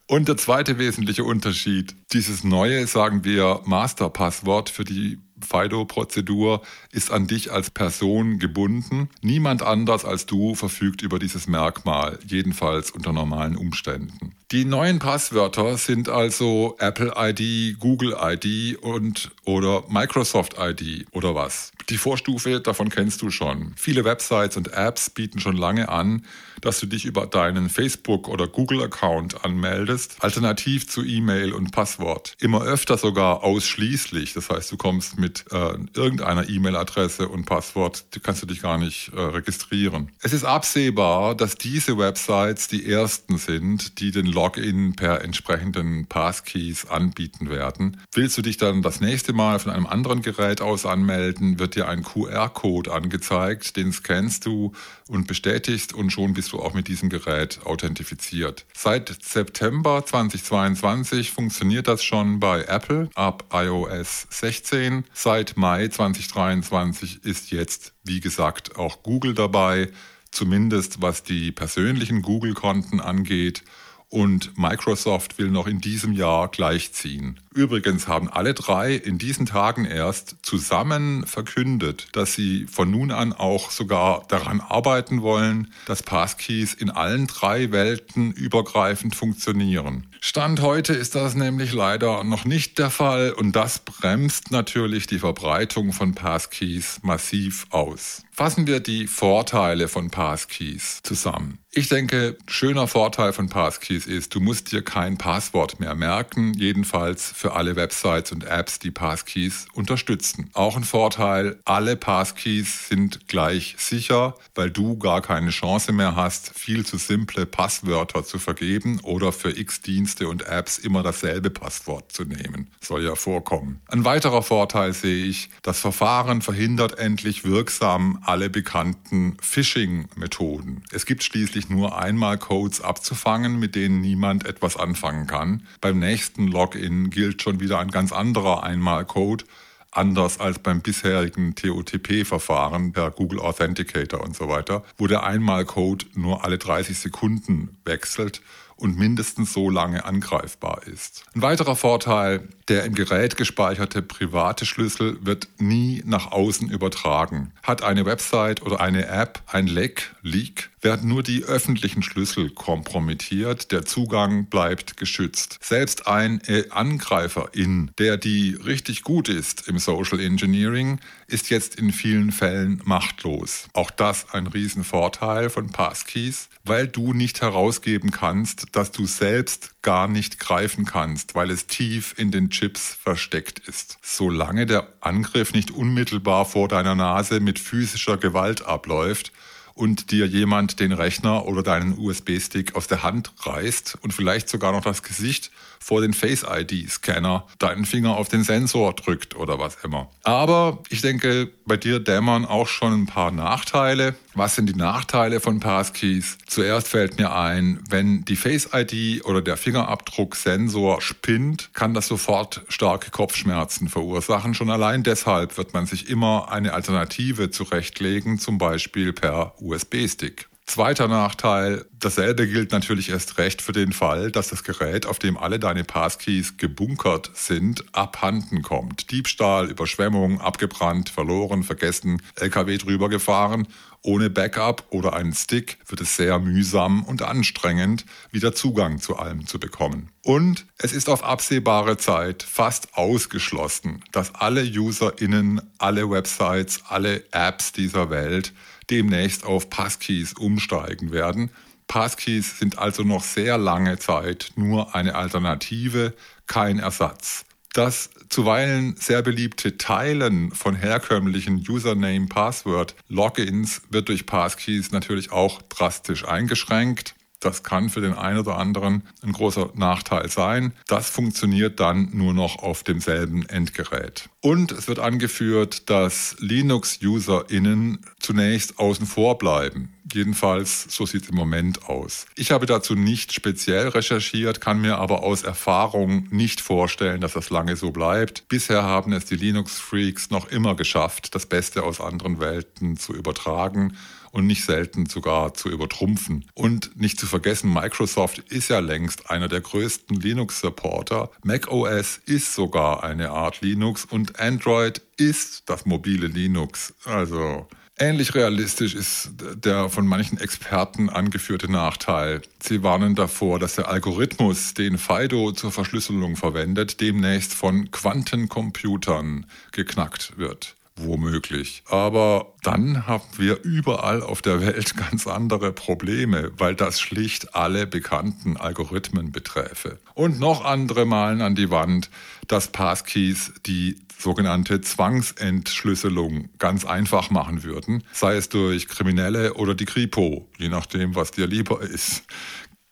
Und 0.07 0.27
der 0.27 0.35
zweite 0.35 0.77
wesentliche 0.77 1.23
Unterschied, 1.23 1.95
dieses 2.11 2.43
neue, 2.43 2.85
sagen 2.85 3.23
wir, 3.23 3.61
Masterpasswort 3.63 4.69
für 4.69 4.83
die 4.83 5.19
FIDO-Prozedur 5.41 6.61
ist 6.91 7.11
an 7.11 7.27
dich 7.27 7.51
als 7.51 7.69
Person 7.69 8.39
gebunden. 8.39 9.09
Niemand 9.21 9.61
anders 9.61 10.05
als 10.05 10.25
du 10.25 10.55
verfügt 10.55 11.01
über 11.01 11.19
dieses 11.19 11.47
Merkmal, 11.47 12.19
jedenfalls 12.25 12.91
unter 12.91 13.13
normalen 13.13 13.55
Umständen. 13.55 14.35
Die 14.51 14.65
neuen 14.65 14.99
Passwörter 14.99 15.77
sind 15.77 16.09
also 16.09 16.75
Apple 16.77 17.13
ID, 17.15 17.79
Google 17.79 18.17
ID 18.19 18.77
und 18.83 19.31
oder 19.45 19.85
Microsoft 19.87 20.57
ID 20.59 21.07
oder 21.11 21.35
was. 21.35 21.71
Die 21.89 21.97
Vorstufe 21.97 22.59
davon 22.59 22.89
kennst 22.89 23.21
du 23.21 23.31
schon. 23.31 23.73
Viele 23.77 24.03
Websites 24.03 24.57
und 24.57 24.73
Apps 24.73 25.09
bieten 25.09 25.39
schon 25.39 25.55
lange 25.55 25.87
an, 25.87 26.25
dass 26.59 26.81
du 26.81 26.85
dich 26.85 27.05
über 27.05 27.27
deinen 27.27 27.69
Facebook- 27.69 28.27
oder 28.27 28.45
Google-Account 28.47 29.45
anmeldest, 29.45 30.17
alternativ 30.19 30.87
zu 30.87 31.03
E-Mail 31.03 31.53
und 31.53 31.71
Passwort. 31.71 32.35
Immer 32.39 32.61
öfter 32.61 32.97
sogar 32.97 33.43
ausschließlich. 33.43 34.33
Das 34.33 34.49
heißt, 34.49 34.71
du 34.71 34.77
kommst 34.77 35.17
mit 35.17 35.30
äh, 35.51 35.73
irgendeiner 35.93 36.47
E-Mail-Adresse 36.47 37.27
und 37.27 37.45
Passwort, 37.45 38.05
kannst 38.23 38.41
du 38.41 38.47
dich 38.47 38.61
gar 38.61 38.77
nicht 38.77 39.11
äh, 39.13 39.19
registrieren. 39.19 40.11
Es 40.21 40.33
ist 40.33 40.43
absehbar, 40.43 41.35
dass 41.35 41.55
diese 41.55 41.97
Websites 41.97 42.67
die 42.67 42.89
ersten 42.89 43.37
sind, 43.37 43.99
die 43.99 44.11
den 44.11 44.25
Login 44.25 44.95
per 44.95 45.23
entsprechenden 45.23 46.05
Passkeys 46.07 46.85
anbieten 46.85 47.49
werden. 47.49 47.97
Willst 48.13 48.37
du 48.37 48.41
dich 48.41 48.57
dann 48.57 48.81
das 48.81 49.01
nächste 49.01 49.33
Mal 49.33 49.59
von 49.59 49.71
einem 49.71 49.85
anderen 49.85 50.21
Gerät 50.21 50.61
aus 50.61 50.85
anmelden, 50.85 51.59
wird 51.59 51.75
dir 51.75 51.87
ein 51.87 52.03
QR-Code 52.03 52.91
angezeigt, 52.91 53.75
den 53.77 53.91
scannst 53.91 54.45
du 54.45 54.73
und 55.07 55.27
bestätigst 55.27 55.93
und 55.93 56.09
schon 56.11 56.33
bist 56.33 56.53
du 56.53 56.59
auch 56.59 56.73
mit 56.73 56.87
diesem 56.87 57.09
Gerät 57.09 57.59
authentifiziert. 57.65 58.65
Seit 58.73 59.09
September 59.23 60.05
2022 60.05 61.31
funktioniert 61.31 61.87
das 61.87 62.03
schon 62.03 62.39
bei 62.39 62.63
Apple 62.63 63.09
ab 63.15 63.43
iOS 63.53 64.27
16. 64.29 65.03
Seit 65.23 65.55
Mai 65.55 65.87
2023 65.87 67.25
ist 67.25 67.51
jetzt, 67.51 67.93
wie 68.03 68.21
gesagt, 68.21 68.75
auch 68.77 69.03
Google 69.03 69.35
dabei. 69.35 69.91
zumindest 70.31 71.03
was 71.03 71.21
die 71.21 71.51
persönlichen 71.51 72.23
Google-Konten 72.23 72.99
angeht 72.99 73.63
und 74.09 74.57
Microsoft 74.57 75.37
will 75.37 75.51
noch 75.51 75.67
in 75.67 75.79
diesem 75.79 76.11
Jahr 76.13 76.47
gleichziehen. 76.47 77.39
Übrigens 77.53 78.07
haben 78.07 78.29
alle 78.29 78.53
drei 78.53 78.95
in 78.95 79.17
diesen 79.17 79.45
Tagen 79.45 79.85
erst 79.85 80.37
zusammen 80.41 81.27
verkündet, 81.27 82.07
dass 82.13 82.33
sie 82.33 82.65
von 82.65 82.89
nun 82.89 83.11
an 83.11 83.31
auch 83.31 83.71
sogar 83.71 84.25
daran 84.27 84.59
arbeiten 84.59 85.21
wollen, 85.21 85.71
dass 85.85 86.01
Passkeys 86.01 86.73
in 86.73 86.89
allen 86.89 87.27
drei 87.27 87.71
Welten 87.71 88.31
übergreifend 88.31 89.15
funktionieren. 89.15 90.07
Stand 90.23 90.61
heute 90.61 90.93
ist 90.93 91.15
das 91.15 91.33
nämlich 91.33 91.73
leider 91.73 92.23
noch 92.23 92.45
nicht 92.45 92.77
der 92.77 92.91
Fall 92.91 93.31
und 93.31 93.55
das 93.55 93.79
bremst 93.79 94.51
natürlich 94.51 95.07
die 95.07 95.17
Verbreitung 95.17 95.93
von 95.93 96.13
Passkeys 96.13 96.99
massiv 97.01 97.65
aus. 97.71 98.21
Fassen 98.31 98.67
wir 98.67 98.81
die 98.81 99.07
Vorteile 99.07 99.87
von 99.87 100.11
Passkeys 100.11 101.01
zusammen. 101.01 101.57
Ich 101.73 101.87
denke, 101.87 102.37
schöner 102.47 102.87
Vorteil 102.87 103.31
von 103.31 103.47
Passkeys 103.47 104.05
ist, 104.05 104.35
du 104.35 104.41
musst 104.41 104.73
dir 104.73 104.81
kein 104.81 105.17
Passwort 105.17 105.79
mehr 105.79 105.95
merken, 105.95 106.53
jedenfalls 106.53 107.31
für 107.33 107.53
alle 107.53 107.77
Websites 107.77 108.33
und 108.33 108.43
Apps, 108.43 108.79
die 108.79 108.91
Passkeys 108.91 109.67
unterstützen. 109.73 110.49
Auch 110.51 110.75
ein 110.75 110.83
Vorteil, 110.83 111.59
alle 111.63 111.95
Passkeys 111.95 112.89
sind 112.89 113.27
gleich 113.29 113.75
sicher, 113.77 114.35
weil 114.53 114.69
du 114.69 114.97
gar 114.97 115.21
keine 115.21 115.51
Chance 115.51 115.93
mehr 115.93 116.17
hast, 116.17 116.51
viel 116.59 116.85
zu 116.85 116.97
simple 116.97 117.45
Passwörter 117.45 118.25
zu 118.25 118.37
vergeben 118.37 118.99
oder 119.01 119.31
für 119.31 119.57
x 119.57 119.81
Dienste 120.11 120.27
und 120.27 120.45
Apps 120.45 120.77
immer 120.77 121.03
dasselbe 121.03 121.49
Passwort 121.49 122.11
zu 122.11 122.23
nehmen. 122.23 122.69
Soll 122.81 123.03
ja 123.03 123.15
vorkommen. 123.15 123.81
Ein 123.87 124.03
weiterer 124.03 124.43
Vorteil 124.43 124.93
sehe 124.93 125.25
ich, 125.25 125.49
das 125.61 125.79
Verfahren 125.79 126.41
verhindert 126.41 126.97
endlich 126.97 127.45
wirksam 127.45 128.21
alle 128.25 128.49
bekannten 128.49 129.37
Phishing-Methoden. 129.41 130.83
Es 130.91 131.05
gibt 131.05 131.23
schließlich 131.23 131.69
nur 131.69 131.97
einmal 131.97 132.37
Codes 132.37 132.81
abzufangen, 132.81 133.59
mit 133.59 133.75
denen 133.75 134.01
niemand 134.01 134.45
etwas 134.45 134.75
anfangen 134.75 135.27
kann. 135.27 135.63
Beim 135.79 135.99
nächsten 135.99 136.47
Login 136.47 137.09
gilt 137.09 137.41
schon 137.41 137.61
wieder 137.61 137.79
ein 137.79 137.91
ganz 137.91 138.11
anderer 138.11 138.63
Einmal-Code, 138.63 139.45
anders 139.91 140.39
als 140.39 140.59
beim 140.59 140.81
bisherigen 140.81 141.55
TOTP-Verfahren 141.55 142.91
per 142.91 143.11
Google 143.11 143.39
Authenticator 143.39 144.21
und 144.21 144.35
so 144.35 144.49
weiter, 144.49 144.83
wo 144.97 145.07
der 145.07 145.23
Einmal-Code 145.23 146.05
nur 146.15 146.43
alle 146.43 146.57
30 146.57 146.97
Sekunden 146.97 147.77
wechselt 147.85 148.41
und 148.81 148.97
mindestens 148.97 149.53
so 149.53 149.69
lange 149.69 150.05
angreifbar 150.05 150.81
ist. 150.87 151.23
Ein 151.35 151.43
weiterer 151.43 151.75
Vorteil, 151.75 152.49
der 152.67 152.83
im 152.85 152.95
Gerät 152.95 153.37
gespeicherte 153.37 154.01
private 154.01 154.65
Schlüssel 154.65 155.17
wird 155.21 155.47
nie 155.59 156.01
nach 156.05 156.31
außen 156.31 156.69
übertragen. 156.69 157.53
Hat 157.63 157.83
eine 157.83 158.05
Website 158.05 158.61
oder 158.63 158.81
eine 158.81 159.07
App 159.07 159.43
ein 159.45 159.67
Leck, 159.67 160.15
Leak, 160.23 160.71
werden 160.81 161.09
nur 161.09 161.21
die 161.21 161.43
öffentlichen 161.43 162.01
Schlüssel 162.01 162.49
kompromittiert, 162.49 163.71
der 163.71 163.85
Zugang 163.85 164.45
bleibt 164.47 164.97
geschützt. 164.97 165.59
Selbst 165.61 166.07
ein 166.07 166.41
Angreifer 166.71 167.49
in, 167.53 167.91
der 167.99 168.17
die 168.17 168.57
richtig 168.65 169.03
gut 169.03 169.29
ist 169.29 169.67
im 169.67 169.77
Social 169.77 170.19
Engineering, 170.19 170.99
ist 171.31 171.49
jetzt 171.49 171.75
in 171.75 171.91
vielen 171.91 172.31
Fällen 172.31 172.81
machtlos. 172.85 173.67
Auch 173.73 173.91
das 173.91 174.33
ein 174.33 174.47
Riesenvorteil 174.47 175.49
von 175.49 175.71
Passkeys, 175.71 176.49
weil 176.63 176.87
du 176.87 177.13
nicht 177.13 177.41
herausgeben 177.41 178.11
kannst, 178.11 178.75
dass 178.75 178.91
du 178.91 179.05
selbst 179.05 179.81
gar 179.81 180.07
nicht 180.07 180.39
greifen 180.39 180.85
kannst, 180.85 181.33
weil 181.33 181.49
es 181.49 181.67
tief 181.67 182.13
in 182.17 182.31
den 182.31 182.49
Chips 182.49 182.93
versteckt 182.93 183.59
ist. 183.67 183.97
Solange 184.01 184.65
der 184.65 184.87
Angriff 184.99 185.53
nicht 185.53 185.71
unmittelbar 185.71 186.45
vor 186.45 186.67
deiner 186.67 186.95
Nase 186.95 187.39
mit 187.39 187.59
physischer 187.59 188.17
Gewalt 188.17 188.65
abläuft, 188.65 189.31
und 189.73 190.11
dir 190.11 190.25
jemand 190.25 190.79
den 190.79 190.91
Rechner 190.91 191.45
oder 191.45 191.63
deinen 191.63 191.97
USB-Stick 191.97 192.75
aus 192.75 192.87
der 192.87 193.03
Hand 193.03 193.33
reißt 193.39 193.97
und 194.01 194.13
vielleicht 194.13 194.49
sogar 194.49 194.71
noch 194.71 194.81
das 194.83 195.03
Gesicht 195.03 195.51
vor 195.79 196.01
den 196.01 196.13
Face-ID-Scanner 196.13 197.47
deinen 197.57 197.85
Finger 197.85 198.15
auf 198.15 198.29
den 198.29 198.43
Sensor 198.43 198.93
drückt 198.93 199.35
oder 199.35 199.59
was 199.59 199.77
immer. 199.83 200.09
Aber 200.23 200.79
ich 200.89 201.01
denke, 201.01 201.49
bei 201.65 201.77
dir 201.77 201.99
dämmern 201.99 202.45
auch 202.45 202.67
schon 202.67 202.93
ein 202.93 203.05
paar 203.07 203.31
Nachteile. 203.31 204.15
Was 204.33 204.55
sind 204.55 204.67
die 204.67 204.75
Nachteile 204.75 205.41
von 205.41 205.59
Passkeys? 205.59 206.37
Zuerst 206.47 206.87
fällt 206.87 207.19
mir 207.19 207.35
ein, 207.35 207.83
wenn 207.89 208.23
die 208.23 208.37
Face-ID 208.37 209.25
oder 209.25 209.41
der 209.41 209.57
Fingerabdruck-Sensor 209.57 211.01
spinnt, 211.01 211.73
kann 211.73 211.93
das 211.93 212.07
sofort 212.07 212.61
starke 212.69 213.11
Kopfschmerzen 213.11 213.89
verursachen. 213.89 214.53
Schon 214.53 214.69
allein 214.69 215.03
deshalb 215.03 215.57
wird 215.57 215.73
man 215.73 215.85
sich 215.85 216.09
immer 216.09 216.49
eine 216.49 216.73
Alternative 216.73 217.51
zurechtlegen, 217.51 218.39
zum 218.39 218.57
Beispiel 218.57 219.11
per 219.11 219.53
USB-Stick. 219.61 220.47
Zweiter 220.65 221.09
Nachteil, 221.09 221.85
dasselbe 221.99 222.47
gilt 222.47 222.71
natürlich 222.71 223.09
erst 223.09 223.37
recht 223.37 223.61
für 223.61 223.73
den 223.73 223.91
Fall, 223.91 224.31
dass 224.31 224.49
das 224.49 224.63
Gerät, 224.63 225.05
auf 225.05 225.19
dem 225.19 225.37
alle 225.37 225.59
deine 225.59 225.83
Passkeys 225.83 226.55
gebunkert 226.55 227.31
sind, 227.33 227.83
abhanden 227.93 228.61
kommt. 228.61 229.11
Diebstahl, 229.11 229.69
Überschwemmung, 229.69 230.39
abgebrannt, 230.39 231.09
verloren, 231.09 231.63
vergessen, 231.63 232.21
LKW 232.35 232.77
drüber 232.77 233.09
gefahren. 233.09 233.67
Ohne 234.03 234.29
Backup 234.31 234.85
oder 234.89 235.13
einen 235.13 235.33
Stick 235.33 235.77
wird 235.87 236.01
es 236.01 236.15
sehr 236.15 236.39
mühsam 236.39 237.03
und 237.03 237.21
anstrengend, 237.21 238.05
wieder 238.31 238.53
Zugang 238.53 238.99
zu 238.99 239.17
allem 239.17 239.45
zu 239.45 239.59
bekommen. 239.59 240.09
Und 240.23 240.65
es 240.77 240.91
ist 240.93 241.07
auf 241.09 241.23
absehbare 241.23 241.97
Zeit 241.97 242.41
fast 242.41 242.95
ausgeschlossen, 242.95 244.03
dass 244.11 244.33
alle 244.33 244.63
UserInnen, 244.63 245.61
alle 245.77 246.09
Websites, 246.09 246.81
alle 246.87 247.23
Apps 247.31 247.73
dieser 247.73 248.09
Welt 248.09 248.53
demnächst 248.91 249.45
auf 249.45 249.69
Passkeys 249.69 250.33
umsteigen 250.33 251.11
werden. 251.11 251.49
Passkeys 251.87 252.59
sind 252.59 252.77
also 252.77 253.03
noch 253.03 253.23
sehr 253.23 253.57
lange 253.57 253.97
Zeit 253.97 254.51
nur 254.55 254.93
eine 254.95 255.15
Alternative, 255.15 256.13
kein 256.47 256.79
Ersatz. 256.79 257.45
Das 257.73 258.09
zuweilen 258.27 258.97
sehr 258.97 259.21
beliebte 259.21 259.77
Teilen 259.77 260.51
von 260.51 260.75
herkömmlichen 260.75 261.63
Username-Password-Logins 261.67 263.83
wird 263.89 264.09
durch 264.09 264.25
Passkeys 264.25 264.91
natürlich 264.91 265.31
auch 265.31 265.61
drastisch 265.63 266.25
eingeschränkt. 266.25 267.15
Das 267.41 267.63
kann 267.63 267.89
für 267.89 268.01
den 268.01 268.13
einen 268.13 268.39
oder 268.39 268.57
anderen 268.57 269.03
ein 269.23 269.33
großer 269.33 269.71
Nachteil 269.73 270.29
sein. 270.29 270.73
Das 270.87 271.09
funktioniert 271.09 271.79
dann 271.79 272.09
nur 272.13 272.33
noch 272.33 272.59
auf 272.59 272.83
demselben 272.83 273.45
Endgerät. 273.49 274.29
Und 274.41 274.71
es 274.71 274.87
wird 274.87 274.99
angeführt, 274.99 275.89
dass 275.89 276.35
Linux-UserInnen 276.39 277.99
zunächst 278.19 278.79
außen 278.79 279.07
vor 279.07 279.39
bleiben. 279.39 279.93
Jedenfalls, 280.13 280.85
so 280.89 281.05
sieht 281.05 281.23
es 281.23 281.29
im 281.29 281.35
Moment 281.35 281.85
aus. 281.87 282.25
Ich 282.35 282.51
habe 282.51 282.65
dazu 282.65 282.95
nicht 282.95 283.33
speziell 283.33 283.87
recherchiert, 283.89 284.61
kann 284.61 284.81
mir 284.81 284.97
aber 284.97 285.23
aus 285.23 285.43
Erfahrung 285.43 286.27
nicht 286.29 286.61
vorstellen, 286.61 287.21
dass 287.21 287.33
das 287.33 287.49
lange 287.49 287.75
so 287.75 287.91
bleibt. 287.91 288.47
Bisher 288.49 288.83
haben 288.83 289.13
es 289.13 289.25
die 289.25 289.35
Linux-Freaks 289.35 290.29
noch 290.29 290.47
immer 290.49 290.75
geschafft, 290.75 291.33
das 291.33 291.45
Beste 291.45 291.83
aus 291.83 292.01
anderen 292.01 292.39
Welten 292.39 292.97
zu 292.97 293.13
übertragen 293.13 293.97
und 294.31 294.47
nicht 294.47 294.63
selten 294.63 295.05
sogar 295.05 295.53
zu 295.53 295.69
übertrumpfen. 295.69 296.45
Und 296.53 296.99
nicht 296.99 297.19
zu 297.19 297.27
vergessen, 297.27 297.73
Microsoft 297.73 298.39
ist 298.49 298.69
ja 298.69 298.79
längst 298.79 299.29
einer 299.29 299.47
der 299.47 299.61
größten 299.61 300.19
Linux-Supporter. 300.19 301.29
macOS 301.43 302.19
ist 302.25 302.53
sogar 302.55 303.03
eine 303.03 303.31
Art 303.31 303.61
Linux 303.61 304.05
und 304.05 304.39
Android 304.39 305.01
ist 305.17 305.63
das 305.69 305.85
mobile 305.85 306.27
Linux. 306.27 306.93
Also 307.05 307.67
Ähnlich 308.01 308.33
realistisch 308.33 308.95
ist 308.95 309.29
der 309.37 309.87
von 309.89 310.07
manchen 310.07 310.39
Experten 310.39 311.11
angeführte 311.11 311.71
Nachteil. 311.71 312.41
Sie 312.59 312.81
warnen 312.81 313.13
davor, 313.13 313.59
dass 313.59 313.75
der 313.75 313.89
Algorithmus, 313.89 314.73
den 314.73 314.97
FIDO 314.97 315.51
zur 315.51 315.71
Verschlüsselung 315.71 316.35
verwendet, 316.35 316.99
demnächst 316.99 317.53
von 317.53 317.91
Quantencomputern 317.91 319.45
geknackt 319.71 320.35
wird 320.37 320.77
womöglich. 320.95 321.83
Aber 321.87 322.53
dann 322.63 323.07
haben 323.07 323.23
wir 323.37 323.63
überall 323.63 324.21
auf 324.21 324.41
der 324.41 324.61
Welt 324.61 324.95
ganz 325.11 325.27
andere 325.27 325.71
Probleme, 325.71 326.51
weil 326.57 326.75
das 326.75 326.99
schlicht 326.99 327.55
alle 327.55 327.87
bekannten 327.87 328.57
Algorithmen 328.57 329.31
beträfe. 329.31 329.99
Und 330.13 330.39
noch 330.39 330.63
andere 330.63 331.05
malen 331.05 331.41
an 331.41 331.55
die 331.55 331.69
Wand, 331.69 332.09
dass 332.47 332.71
Passkeys 332.71 333.53
die 333.65 333.97
sogenannte 334.17 334.81
Zwangsentschlüsselung 334.81 336.49
ganz 336.59 336.85
einfach 336.85 337.31
machen 337.31 337.63
würden, 337.63 338.03
sei 338.11 338.35
es 338.35 338.49
durch 338.49 338.87
Kriminelle 338.87 339.55
oder 339.55 339.73
die 339.73 339.85
Kripo, 339.85 340.47
je 340.57 340.69
nachdem, 340.69 341.15
was 341.15 341.31
dir 341.31 341.47
lieber 341.47 341.81
ist. 341.81 342.23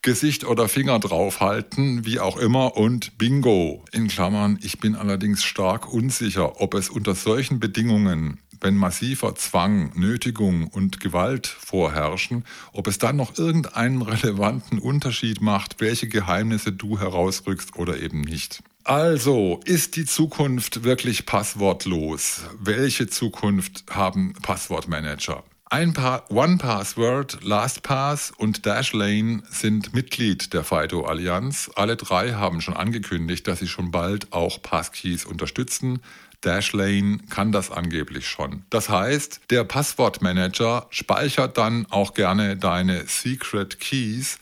Gesicht 0.09 0.43
oder 0.43 0.67
Finger 0.67 0.97
draufhalten, 0.97 2.03
wie 2.03 2.19
auch 2.19 2.35
immer, 2.35 2.75
und 2.75 3.19
Bingo. 3.19 3.85
In 3.91 4.07
Klammern, 4.07 4.57
ich 4.63 4.79
bin 4.79 4.95
allerdings 4.95 5.43
stark 5.43 5.93
unsicher, 5.93 6.59
ob 6.59 6.73
es 6.73 6.89
unter 6.89 7.13
solchen 7.13 7.59
Bedingungen, 7.59 8.39
wenn 8.59 8.75
massiver 8.75 9.35
Zwang, 9.35 9.91
Nötigung 9.93 10.65
und 10.65 10.99
Gewalt 10.99 11.45
vorherrschen, 11.45 12.43
ob 12.73 12.87
es 12.87 12.97
dann 12.97 13.17
noch 13.17 13.37
irgendeinen 13.37 14.01
relevanten 14.01 14.79
Unterschied 14.79 15.41
macht, 15.41 15.79
welche 15.79 16.07
Geheimnisse 16.07 16.71
du 16.71 16.97
herausrückst 16.99 17.75
oder 17.75 18.01
eben 18.01 18.21
nicht. 18.21 18.63
Also, 18.85 19.59
ist 19.65 19.95
die 19.95 20.05
Zukunft 20.05 20.83
wirklich 20.83 21.27
passwortlos? 21.27 22.45
Welche 22.59 23.05
Zukunft 23.05 23.83
haben 23.91 24.33
Passwortmanager? 24.41 25.43
Ein 25.71 25.93
paar 25.93 26.31
OnePassword, 26.31 27.43
LastPass 27.43 28.31
und 28.35 28.65
Dashlane 28.65 29.43
sind 29.51 29.93
Mitglied 29.93 30.51
der 30.51 30.63
FIDO 30.63 31.05
Allianz. 31.05 31.69
Alle 31.75 31.95
drei 31.95 32.31
haben 32.33 32.59
schon 32.59 32.75
angekündigt, 32.75 33.47
dass 33.47 33.59
sie 33.59 33.67
schon 33.67 33.91
bald 33.91 34.33
auch 34.33 34.63
Passkeys 34.63 35.25
unterstützen. 35.25 36.01
Dashlane 36.41 37.19
kann 37.29 37.51
das 37.51 37.69
angeblich 37.69 38.27
schon. 38.27 38.63
Das 38.71 38.89
heißt, 38.89 39.41
der 39.51 39.63
Passwortmanager 39.63 40.87
speichert 40.89 41.59
dann 41.59 41.85
auch 41.91 42.15
gerne 42.15 42.57
deine 42.57 43.05
Secret 43.05 43.79
Keys 43.79 44.39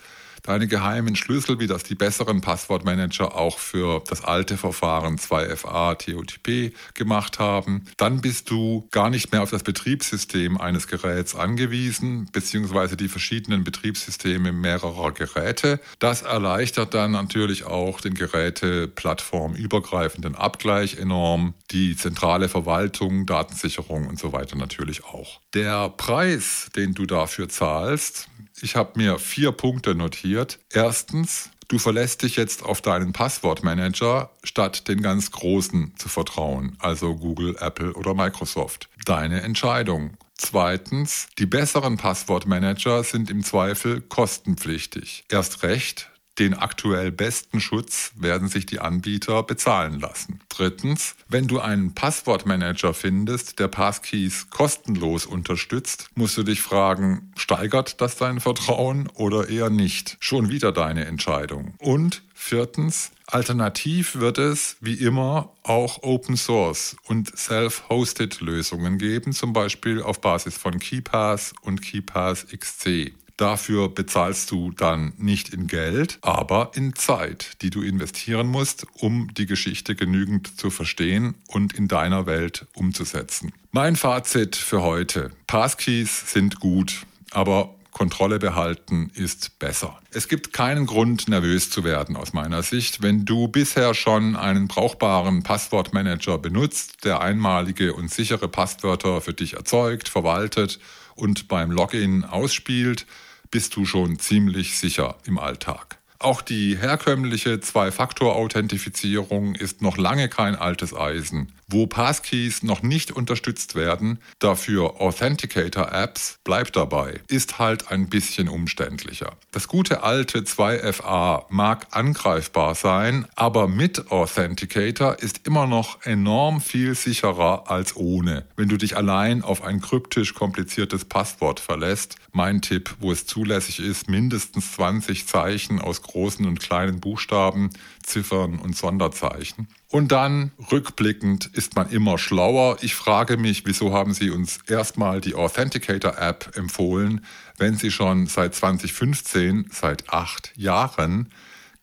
deine 0.48 0.68
geheimen 0.68 1.16
Schlüssel, 1.16 1.60
wie 1.60 1.68
das 1.68 1.84
die 1.84 1.94
besseren 1.96 2.42
Passwortmanager 2.42 3.36
auch 3.36 3.60
für 3.60 4.02
das 4.08 4.24
alte 4.24 4.58
Verfahren 4.58 5.18
2FA 5.18 5.96
TOTP 5.96 6.74
gemacht 6.94 7.40
haben. 7.40 7.86
Dann 7.98 8.22
bist 8.22 8.50
du 8.50 8.88
gar 8.92 9.10
nicht 9.10 9.30
mehr 9.32 9.42
auf 9.44 9.50
das 9.50 9.64
Betriebssystem 9.64 10.58
eines 10.58 10.88
Geräts 10.88 11.36
angewiesen, 11.36 12.30
beziehungsweise 12.32 12.96
die 12.96 13.10
verschiedenen 13.10 13.66
Betriebssysteme 13.66 14.54
mehrerer 14.54 15.12
Geräte. 15.12 15.82
Das 16.00 16.22
erleichtert 16.22 16.94
dann 16.94 17.12
natürlich 17.12 17.66
auch 17.66 18.00
den 18.00 18.14
Geräte-plattformübergreifenden 18.14 20.36
Abgleich 20.36 20.98
enorm, 20.98 21.56
die 21.72 21.98
zentrale 21.98 22.48
Verwaltung, 22.48 23.26
Datensicherung 23.26 24.08
und 24.08 24.18
so 24.18 24.32
weiter 24.32 24.56
natürlich 24.56 25.04
auch. 25.04 25.42
Der 25.54 25.90
Preis, 25.90 26.70
den 26.76 26.94
du 26.94 27.06
dafür 27.06 27.50
zahlst, 27.50 28.30
ich 28.62 28.76
habe 28.76 28.94
mir 28.96 29.20
vier 29.20 29.52
Punkte 29.52 29.96
notiert. 29.96 30.60
Erstens, 30.72 31.50
du 31.68 31.80
verlässt 31.80 32.24
dich 32.24 32.36
jetzt 32.36 32.64
auf 32.64 32.82
deinen 32.82 33.14
Passwortmanager, 33.14 34.32
statt 34.44 34.88
den 34.88 35.02
ganz 35.02 35.32
Großen 35.32 35.94
zu 35.98 36.10
vertrauen, 36.10 36.78
also 36.80 37.16
Google, 37.16 37.56
Apple 37.60 37.94
oder 37.94 38.14
Microsoft. 38.14 38.90
Deine 39.06 39.42
Entscheidung. 39.42 40.18
Zweitens, 40.38 41.30
die 41.40 41.48
besseren 41.48 41.98
Passwortmanager 41.98 43.04
sind 43.04 43.32
im 43.32 43.44
Zweifel 43.44 44.02
kostenpflichtig. 44.02 45.26
Erst 45.30 45.64
recht, 45.64 46.12
den 46.40 46.54
aktuell 46.54 47.12
besten 47.12 47.60
Schutz 47.60 48.12
werden 48.16 48.48
sich 48.48 48.66
die 48.66 48.80
Anbieter 48.80 49.44
bezahlen 49.44 50.00
lassen. 50.00 50.40
Drittens, 50.50 51.16
wenn 51.28 51.48
du 51.48 51.60
einen 51.60 51.94
Passwortmanager 51.94 52.94
findest, 52.94 53.60
der 53.60 53.68
Passkeys 53.68 54.50
kostenlos 54.50 55.26
unterstützt, 55.26 56.10
musst 56.16 56.38
du 56.38 56.44
dich 56.44 56.62
fragen, 56.62 57.32
steigert 57.36 58.02
das 58.02 58.18
dein 58.18 58.40
Vertrauen 58.40 59.08
oder 59.16 59.50
eher 59.50 59.70
nicht? 59.70 60.18
Schon 60.20 60.50
wieder 60.50 60.72
deine 60.72 61.06
Entscheidung. 61.06 61.74
Und 61.80 62.24
viertens, 62.34 63.12
Alternativ 63.30 64.16
wird 64.16 64.38
es, 64.38 64.78
wie 64.80 64.94
immer, 64.94 65.54
auch 65.64 66.02
Open 66.02 66.38
Source 66.38 66.96
und 67.08 67.38
Self-Hosted 67.38 68.40
Lösungen 68.40 68.98
geben, 68.98 69.34
zum 69.34 69.52
Beispiel 69.52 70.02
auf 70.02 70.22
Basis 70.22 70.56
von 70.56 70.80
KeyPass 70.80 71.54
und 71.62 71.82
KeyPass 71.82 72.48
XC. 72.48 73.14
Dafür 73.38 73.90
bezahlst 73.90 74.50
du 74.50 74.72
dann 74.72 75.14
nicht 75.18 75.54
in 75.54 75.68
Geld, 75.68 76.18
aber 76.22 76.72
in 76.74 76.96
Zeit, 76.96 77.62
die 77.62 77.70
du 77.70 77.84
investieren 77.84 78.48
musst, 78.48 78.88
um 78.94 79.32
die 79.36 79.46
Geschichte 79.46 79.96
genügend 79.96 80.60
zu 80.60 80.72
verstehen 80.72 81.36
und 81.48 81.74
in 81.74 81.88
deiner 81.88 82.26
Welt 82.26 82.66
umzusetzen. 82.74 83.54
Mein 83.72 83.96
Fazit 83.96 84.56
für 84.56 84.82
heute. 84.82 85.30
Passkeys 85.46 86.34
sind 86.34 86.60
gut, 86.60 87.06
aber 87.30 87.76
Kontrolle 87.92 88.40
behalten 88.40 89.12
ist 89.16 89.58
besser. 89.60 90.00
Es 90.12 90.28
gibt 90.28 90.54
keinen 90.54 90.86
Grund, 90.86 91.28
nervös 91.28 91.72
zu 91.72 91.84
werden 91.84 92.16
aus 92.16 92.34
meiner 92.34 92.62
Sicht. 92.62 93.02
Wenn 93.02 93.26
du 93.26 93.48
bisher 93.48 93.96
schon 93.96 94.36
einen 94.36 94.68
brauchbaren 94.68 95.42
Passwortmanager 95.42 96.38
benutzt, 96.38 97.06
der 97.06 97.22
einmalige 97.22 97.94
und 97.94 98.12
sichere 98.12 98.50
Passwörter 98.50 99.22
für 99.22 99.34
dich 99.34 99.54
erzeugt, 99.54 100.10
verwaltet 100.10 100.80
und 101.16 101.48
beim 101.48 101.72
Login 101.72 102.24
ausspielt, 102.24 103.08
bist 103.52 103.76
du 103.76 103.86
schon 103.86 104.20
ziemlich 104.20 104.78
sicher 104.78 105.16
im 105.26 105.38
Alltag. 105.40 105.98
Auch 106.20 106.42
die 106.42 106.78
herkömmliche 106.78 107.60
Zwei-Faktor-Authentifizierung 107.60 109.56
ist 109.56 109.82
noch 109.82 109.98
lange 109.98 110.30
kein 110.30 110.56
altes 110.56 110.96
Eisen. 110.96 111.52
Wo 111.70 111.86
Passkeys 111.86 112.64
noch 112.64 112.82
nicht 112.82 113.12
unterstützt 113.12 113.76
werden, 113.76 114.20
dafür 114.40 115.02
Authenticator-Apps, 115.02 116.40
bleibt 116.46 116.78
dabei, 116.78 117.20
ist 117.28 117.60
halt 117.60 117.92
ein 117.92 118.08
bisschen 118.08 118.48
umständlicher. 118.48 119.36
Das 119.52 119.68
gute 119.68 120.02
alte 120.02 120.40
2FA 120.40 121.44
mag 121.50 121.88
angreifbar 121.92 122.74
sein, 122.74 123.28
aber 123.36 123.68
mit 123.68 124.12
Authenticator 124.12 125.20
ist 125.20 125.46
immer 125.46 125.68
noch 125.68 126.06
enorm 126.06 126.62
viel 126.62 126.96
sicherer 126.96 127.70
als 127.70 127.98
ohne. 127.98 128.46
Wenn 128.56 128.70
du 128.70 128.78
dich 128.78 128.96
allein 128.96 129.42
auf 129.42 129.62
ein 129.62 129.82
kryptisch 129.82 130.34
kompliziertes 130.34 131.04
Passwort 131.04 131.60
verlässt, 131.60 132.16
mein 132.32 132.62
Tipp, 132.62 132.96
wo 133.02 133.12
es 133.12 133.26
zulässig 133.26 133.80
ist, 133.80 134.10
mindestens 134.10 134.72
20 134.72 135.28
Zeichen 135.28 135.82
aus 135.82 136.02
großen 136.02 136.46
und 136.46 136.62
kleinen 136.62 137.02
Buchstaben, 137.02 137.72
Ziffern 138.04 138.58
und 138.58 138.78
Sonderzeichen. 138.78 139.68
Und 139.90 140.12
dann 140.12 140.52
rückblickend 140.72 141.50
ist 141.54 141.76
man 141.76 141.90
immer 141.90 142.18
schlauer. 142.18 142.78
Ich 142.82 142.94
frage 142.96 143.38
mich, 143.38 143.66
wieso 143.66 143.94
haben 143.94 144.14
Sie 144.14 144.30
uns 144.30 144.60
erstmal 144.68 145.22
die 145.22 145.36
Authenticator 145.36 146.18
App 146.18 146.52
empfohlen, 146.58 147.26
wenn 147.58 147.78
Sie 147.78 147.92
schon 147.92 148.28
seit 148.28 148.54
2015, 148.54 149.70
seit 149.72 150.10
acht 150.10 150.52
Jahren, 150.58 151.30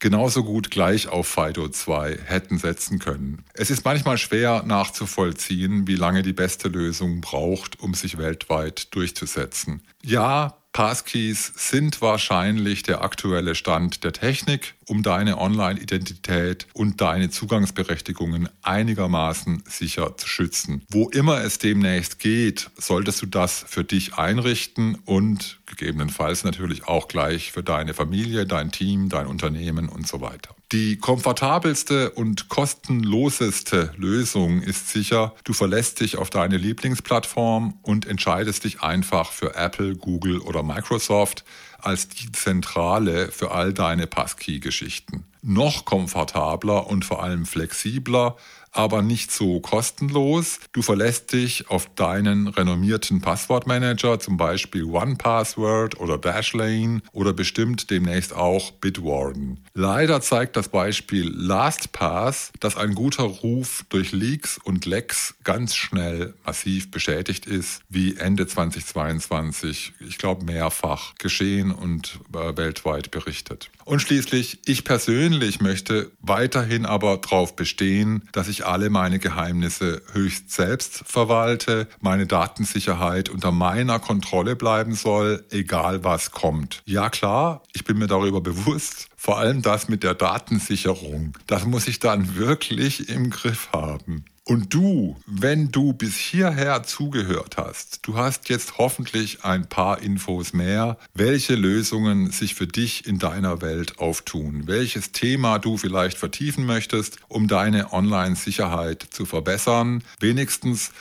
genauso 0.01 0.45
gut 0.45 0.71
gleich 0.71 1.09
auf 1.09 1.27
FIDO 1.27 1.69
2 1.69 2.19
hätten 2.25 2.59
setzen 2.59 2.99
können. 2.99 3.43
Es 3.55 3.71
ist 3.71 3.87
manchmal 3.87 4.19
schwer 4.19 4.63
nachzuvollziehen, 4.67 5.87
wie 5.87 5.97
lange 5.97 6.23
die 6.23 6.35
beste 6.35 6.69
Lösung 6.69 7.23
braucht, 7.23 7.81
um 7.81 7.95
sich 7.95 8.19
weltweit 8.19 8.95
durchzusetzen. 8.95 9.83
Ja, 10.03 10.59
Passkeys 10.75 11.53
sind 11.57 12.03
wahrscheinlich 12.03 12.83
der 12.83 13.03
aktuelle 13.03 13.55
Stand 13.55 14.03
der 14.03 14.13
Technik, 14.13 14.75
um 14.87 15.03
deine 15.03 15.39
Online-Identität 15.39 16.67
und 16.73 17.01
deine 17.01 17.31
Zugangsberechtigungen 17.31 18.49
einigermaßen 18.63 19.63
sicher 19.69 20.17
zu 20.17 20.29
schützen. 20.29 20.83
Wo 20.91 21.09
immer 21.09 21.43
es 21.43 21.59
demnächst 21.59 22.19
geht, 22.19 22.71
solltest 22.77 23.23
du 23.23 23.27
das 23.27 23.65
für 23.67 23.85
dich 23.85 24.15
einrichten 24.15 24.97
und 25.05 25.59
gegebenenfalls 25.67 26.45
natürlich 26.45 26.87
auch 26.87 27.09
gleich 27.09 27.53
für 27.53 27.63
deine 27.63 27.95
Familie, 27.95 28.47
dein 28.47 28.71
Team, 28.71 29.09
dein 29.09 29.27
Unternehmen 29.27 29.89
und 29.89 30.07
so 30.07 30.21
weiter. 30.21 30.55
Die 30.73 30.97
komfortabelste 30.97 32.11
und 32.11 32.49
kostenloseste 32.49 33.93
Lösung 33.97 34.63
ist 34.63 34.89
sicher, 34.89 35.35
du 35.45 35.53
verlässt 35.53 36.01
dich 36.01 36.17
auf 36.17 36.31
deine 36.31 36.57
Lieblingsplattform 36.57 37.79
und 37.83 38.07
entscheidest 38.07 38.65
dich 38.65 38.81
einfach 38.81 39.31
für 39.31 39.55
Apple, 39.55 39.95
Google 39.95 40.39
oder 40.39 40.63
Microsoft 40.63 41.45
als 41.87 42.09
die 42.09 42.33
Zentrale 42.33 43.31
für 43.31 43.51
all 43.51 43.73
deine 43.73 44.07
Passkey-Geschichten. 44.07 45.25
Noch 45.43 45.85
komfortabler 45.85 46.87
und 46.87 47.05
vor 47.05 47.23
allem 47.23 47.47
flexibler 47.47 48.37
aber 48.75 49.03
nicht 49.03 49.31
so 49.31 49.61
kostenlos. 49.61 50.59
Du 50.73 50.83
verlässt 50.83 51.33
dich 51.33 51.71
auf 51.71 51.93
deinen 51.95 52.49
renommierten 52.49 53.21
Passwortmanager, 53.21 54.19
zum 54.19 54.37
Beispiel 54.37 54.85
OnePassword 54.85 56.01
oder 56.01 56.19
Dashlane 56.19 57.01
oder 57.13 57.33
bestimmt 57.33 57.91
demnächst 57.91 58.35
auch 58.35 58.73
Bitwarden. 58.73 59.61
Leider 59.75 60.21
zeigt 60.21 60.57
das 60.57 60.69
Beispiel 60.69 61.33
LastPass, 61.35 62.53
dass 62.61 62.77
ein 62.77 62.95
guter 62.95 63.25
Ruf 63.25 63.85
durch 63.89 64.13
Leaks 64.13 64.59
und 64.63 64.87
Lecks 64.87 65.35
ganz 65.45 65.75
schnell 65.75 66.35
massiv 66.45 66.91
beschädigt 66.91 67.47
ist, 67.47 67.83
wie 67.89 68.17
Ende 68.17 68.47
2022, 68.47 69.93
ich 70.01 70.19
glaube, 70.19 70.45
mehrfach 70.45 71.15
geschehen 71.17 71.71
und 71.71 72.19
äh, 72.35 72.57
weltweit 72.57 73.11
berichtet. 73.11 73.71
Und 73.85 74.01
schließlich, 74.01 74.61
ich 74.65 74.85
persönlich 74.85 75.61
möchte 75.61 76.11
weiterhin 76.21 76.87
aber 76.87 77.19
darauf 77.19 77.55
bestehen, 77.55 78.29
dass 78.33 78.49
alle 78.65 78.91
meine 78.91 79.19
Geheimnisse 79.19 80.03
höchst 80.13 80.51
selbst 80.51 81.03
verwalte, 81.07 81.89
meine 82.01 82.27
Datensicherheit 82.27 83.29
unter 83.29 83.53
meiner 83.53 83.99
Kontrolle 83.99 84.57
bleiben 84.57 84.95
soll, 84.95 85.45
egal 85.51 86.05
was 86.05 86.31
kommt. 86.31 86.83
Ja 86.85 87.11
klar, 87.11 87.63
ich 87.73 87.85
bin 87.85 87.99
mir 87.99 88.07
darüber 88.07 88.41
bewusst, 88.41 89.09
vor 89.17 89.39
allem 89.39 89.63
das 89.63 89.89
mit 89.89 90.03
der 90.03 90.15
Datensicherung, 90.15 91.33
das 91.47 91.65
muss 91.65 91.89
ich 91.89 91.99
dann 91.99 92.37
wirklich 92.37 93.09
im 93.09 93.31
Griff 93.31 93.71
haben. 93.73 94.25
Und 94.47 94.75
du, 94.75 95.17
wenn 95.27 95.71
du 95.71 95.95
bis 95.95 96.17
hierher 96.17 96.83
zugehört 96.83 97.57
hast, 97.57 98.01
du 98.07 98.19
hast 98.19 98.51
jetzt 98.51 98.77
hoffentlich 98.77 99.43
ein 99.43 99.67
paar 99.71 100.03
Infos 100.03 100.53
mehr, 100.53 100.99
welche 101.15 101.55
Lösungen 101.55 102.31
sich 102.31 102.55
für 102.55 102.67
dich 102.67 103.07
in 103.07 103.19
deiner 103.19 103.63
Welt 103.63 103.99
auftun, 103.99 104.67
welches 104.67 105.13
Thema 105.13 105.59
du 105.59 105.79
vielleicht 105.79 106.19
vertiefen 106.19 106.67
möchtest, 106.67 107.17
um 107.29 107.49
deine 107.49 107.95
Online-Sicherheit 107.95 109.07
zu 109.11 109.25
verbessern, 109.25 110.05
wenigstens 110.21 110.93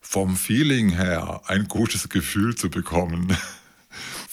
vom 0.00 0.34
Feeling 0.34 0.88
her 0.88 1.42
ein 1.46 1.68
gutes 1.68 2.08
Gefühl 2.08 2.54
zu 2.54 2.70
bekommen. 2.70 3.36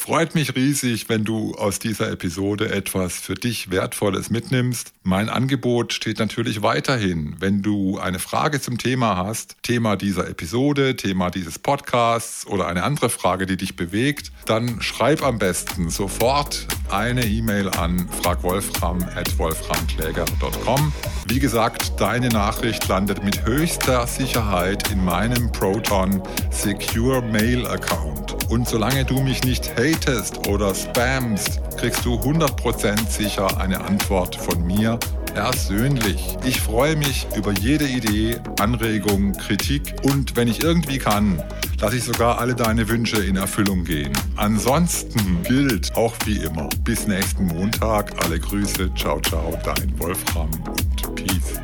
Freut 0.05 0.35
mich 0.35 0.53
riesig, 0.53 1.07
wenn 1.07 1.23
du 1.23 1.55
aus 1.55 1.79
dieser 1.79 2.11
Episode 2.11 2.69
etwas 2.69 3.13
für 3.13 3.35
dich 3.35 3.71
Wertvolles 3.71 4.29
mitnimmst. 4.29 4.91
Mein 5.03 5.29
Angebot 5.29 5.93
steht 5.93 6.19
natürlich 6.19 6.61
weiterhin. 6.61 7.37
Wenn 7.39 7.61
du 7.61 7.99
eine 7.99 8.19
Frage 8.19 8.59
zum 8.59 8.77
Thema 8.77 9.15
hast, 9.15 9.55
Thema 9.63 9.95
dieser 9.95 10.27
Episode, 10.27 10.97
Thema 10.97 11.29
dieses 11.29 11.57
Podcasts 11.57 12.45
oder 12.45 12.67
eine 12.67 12.83
andere 12.83 13.07
Frage, 13.07 13.45
die 13.45 13.55
dich 13.55 13.77
bewegt, 13.77 14.33
dann 14.45 14.81
schreib 14.81 15.23
am 15.23 15.39
besten 15.39 15.89
sofort 15.89 16.67
eine 16.89 17.25
E-Mail 17.25 17.69
an 17.69 18.09
fragwolfram.wolframkläger.com. 18.09 20.91
Wie 21.29 21.39
gesagt, 21.39 21.93
deine 21.97 22.27
Nachricht 22.27 22.89
landet 22.89 23.23
mit 23.23 23.45
höchster 23.45 24.05
Sicherheit 24.05 24.91
in 24.91 25.05
meinem 25.05 25.49
Proton 25.53 26.21
Secure 26.51 27.21
Mail 27.21 27.65
Account. 27.67 28.22
Und 28.53 28.69
solange 28.69 29.03
du 29.03 29.19
mich 29.19 29.43
nicht 29.45 29.75
hatest 29.77 30.47
oder 30.47 30.75
spammst, 30.75 31.59
kriegst 31.75 32.05
du 32.05 32.13
100% 32.13 33.09
sicher 33.09 33.59
eine 33.59 33.83
Antwort 33.83 34.35
von 34.35 34.63
mir 34.67 34.99
persönlich. 35.33 36.37
Ich 36.45 36.61
freue 36.61 36.95
mich 36.95 37.25
über 37.35 37.51
jede 37.51 37.87
Idee, 37.87 38.35
Anregung, 38.59 39.33
Kritik 39.33 39.95
und 40.03 40.35
wenn 40.35 40.47
ich 40.47 40.61
irgendwie 40.61 40.99
kann, 40.99 41.41
lasse 41.81 41.95
ich 41.95 42.03
sogar 42.03 42.37
alle 42.37 42.53
deine 42.53 42.87
Wünsche 42.89 43.23
in 43.23 43.37
Erfüllung 43.37 43.85
gehen. 43.85 44.13
Ansonsten 44.35 45.41
gilt 45.41 45.95
auch 45.95 46.13
wie 46.25 46.37
immer, 46.37 46.69
bis 46.83 47.07
nächsten 47.07 47.47
Montag, 47.47 48.23
alle 48.23 48.39
Grüße, 48.39 48.93
ciao, 48.93 49.19
ciao, 49.21 49.57
dein 49.65 49.99
Wolfram 49.99 50.51
und 50.67 51.15
Peace. 51.15 51.59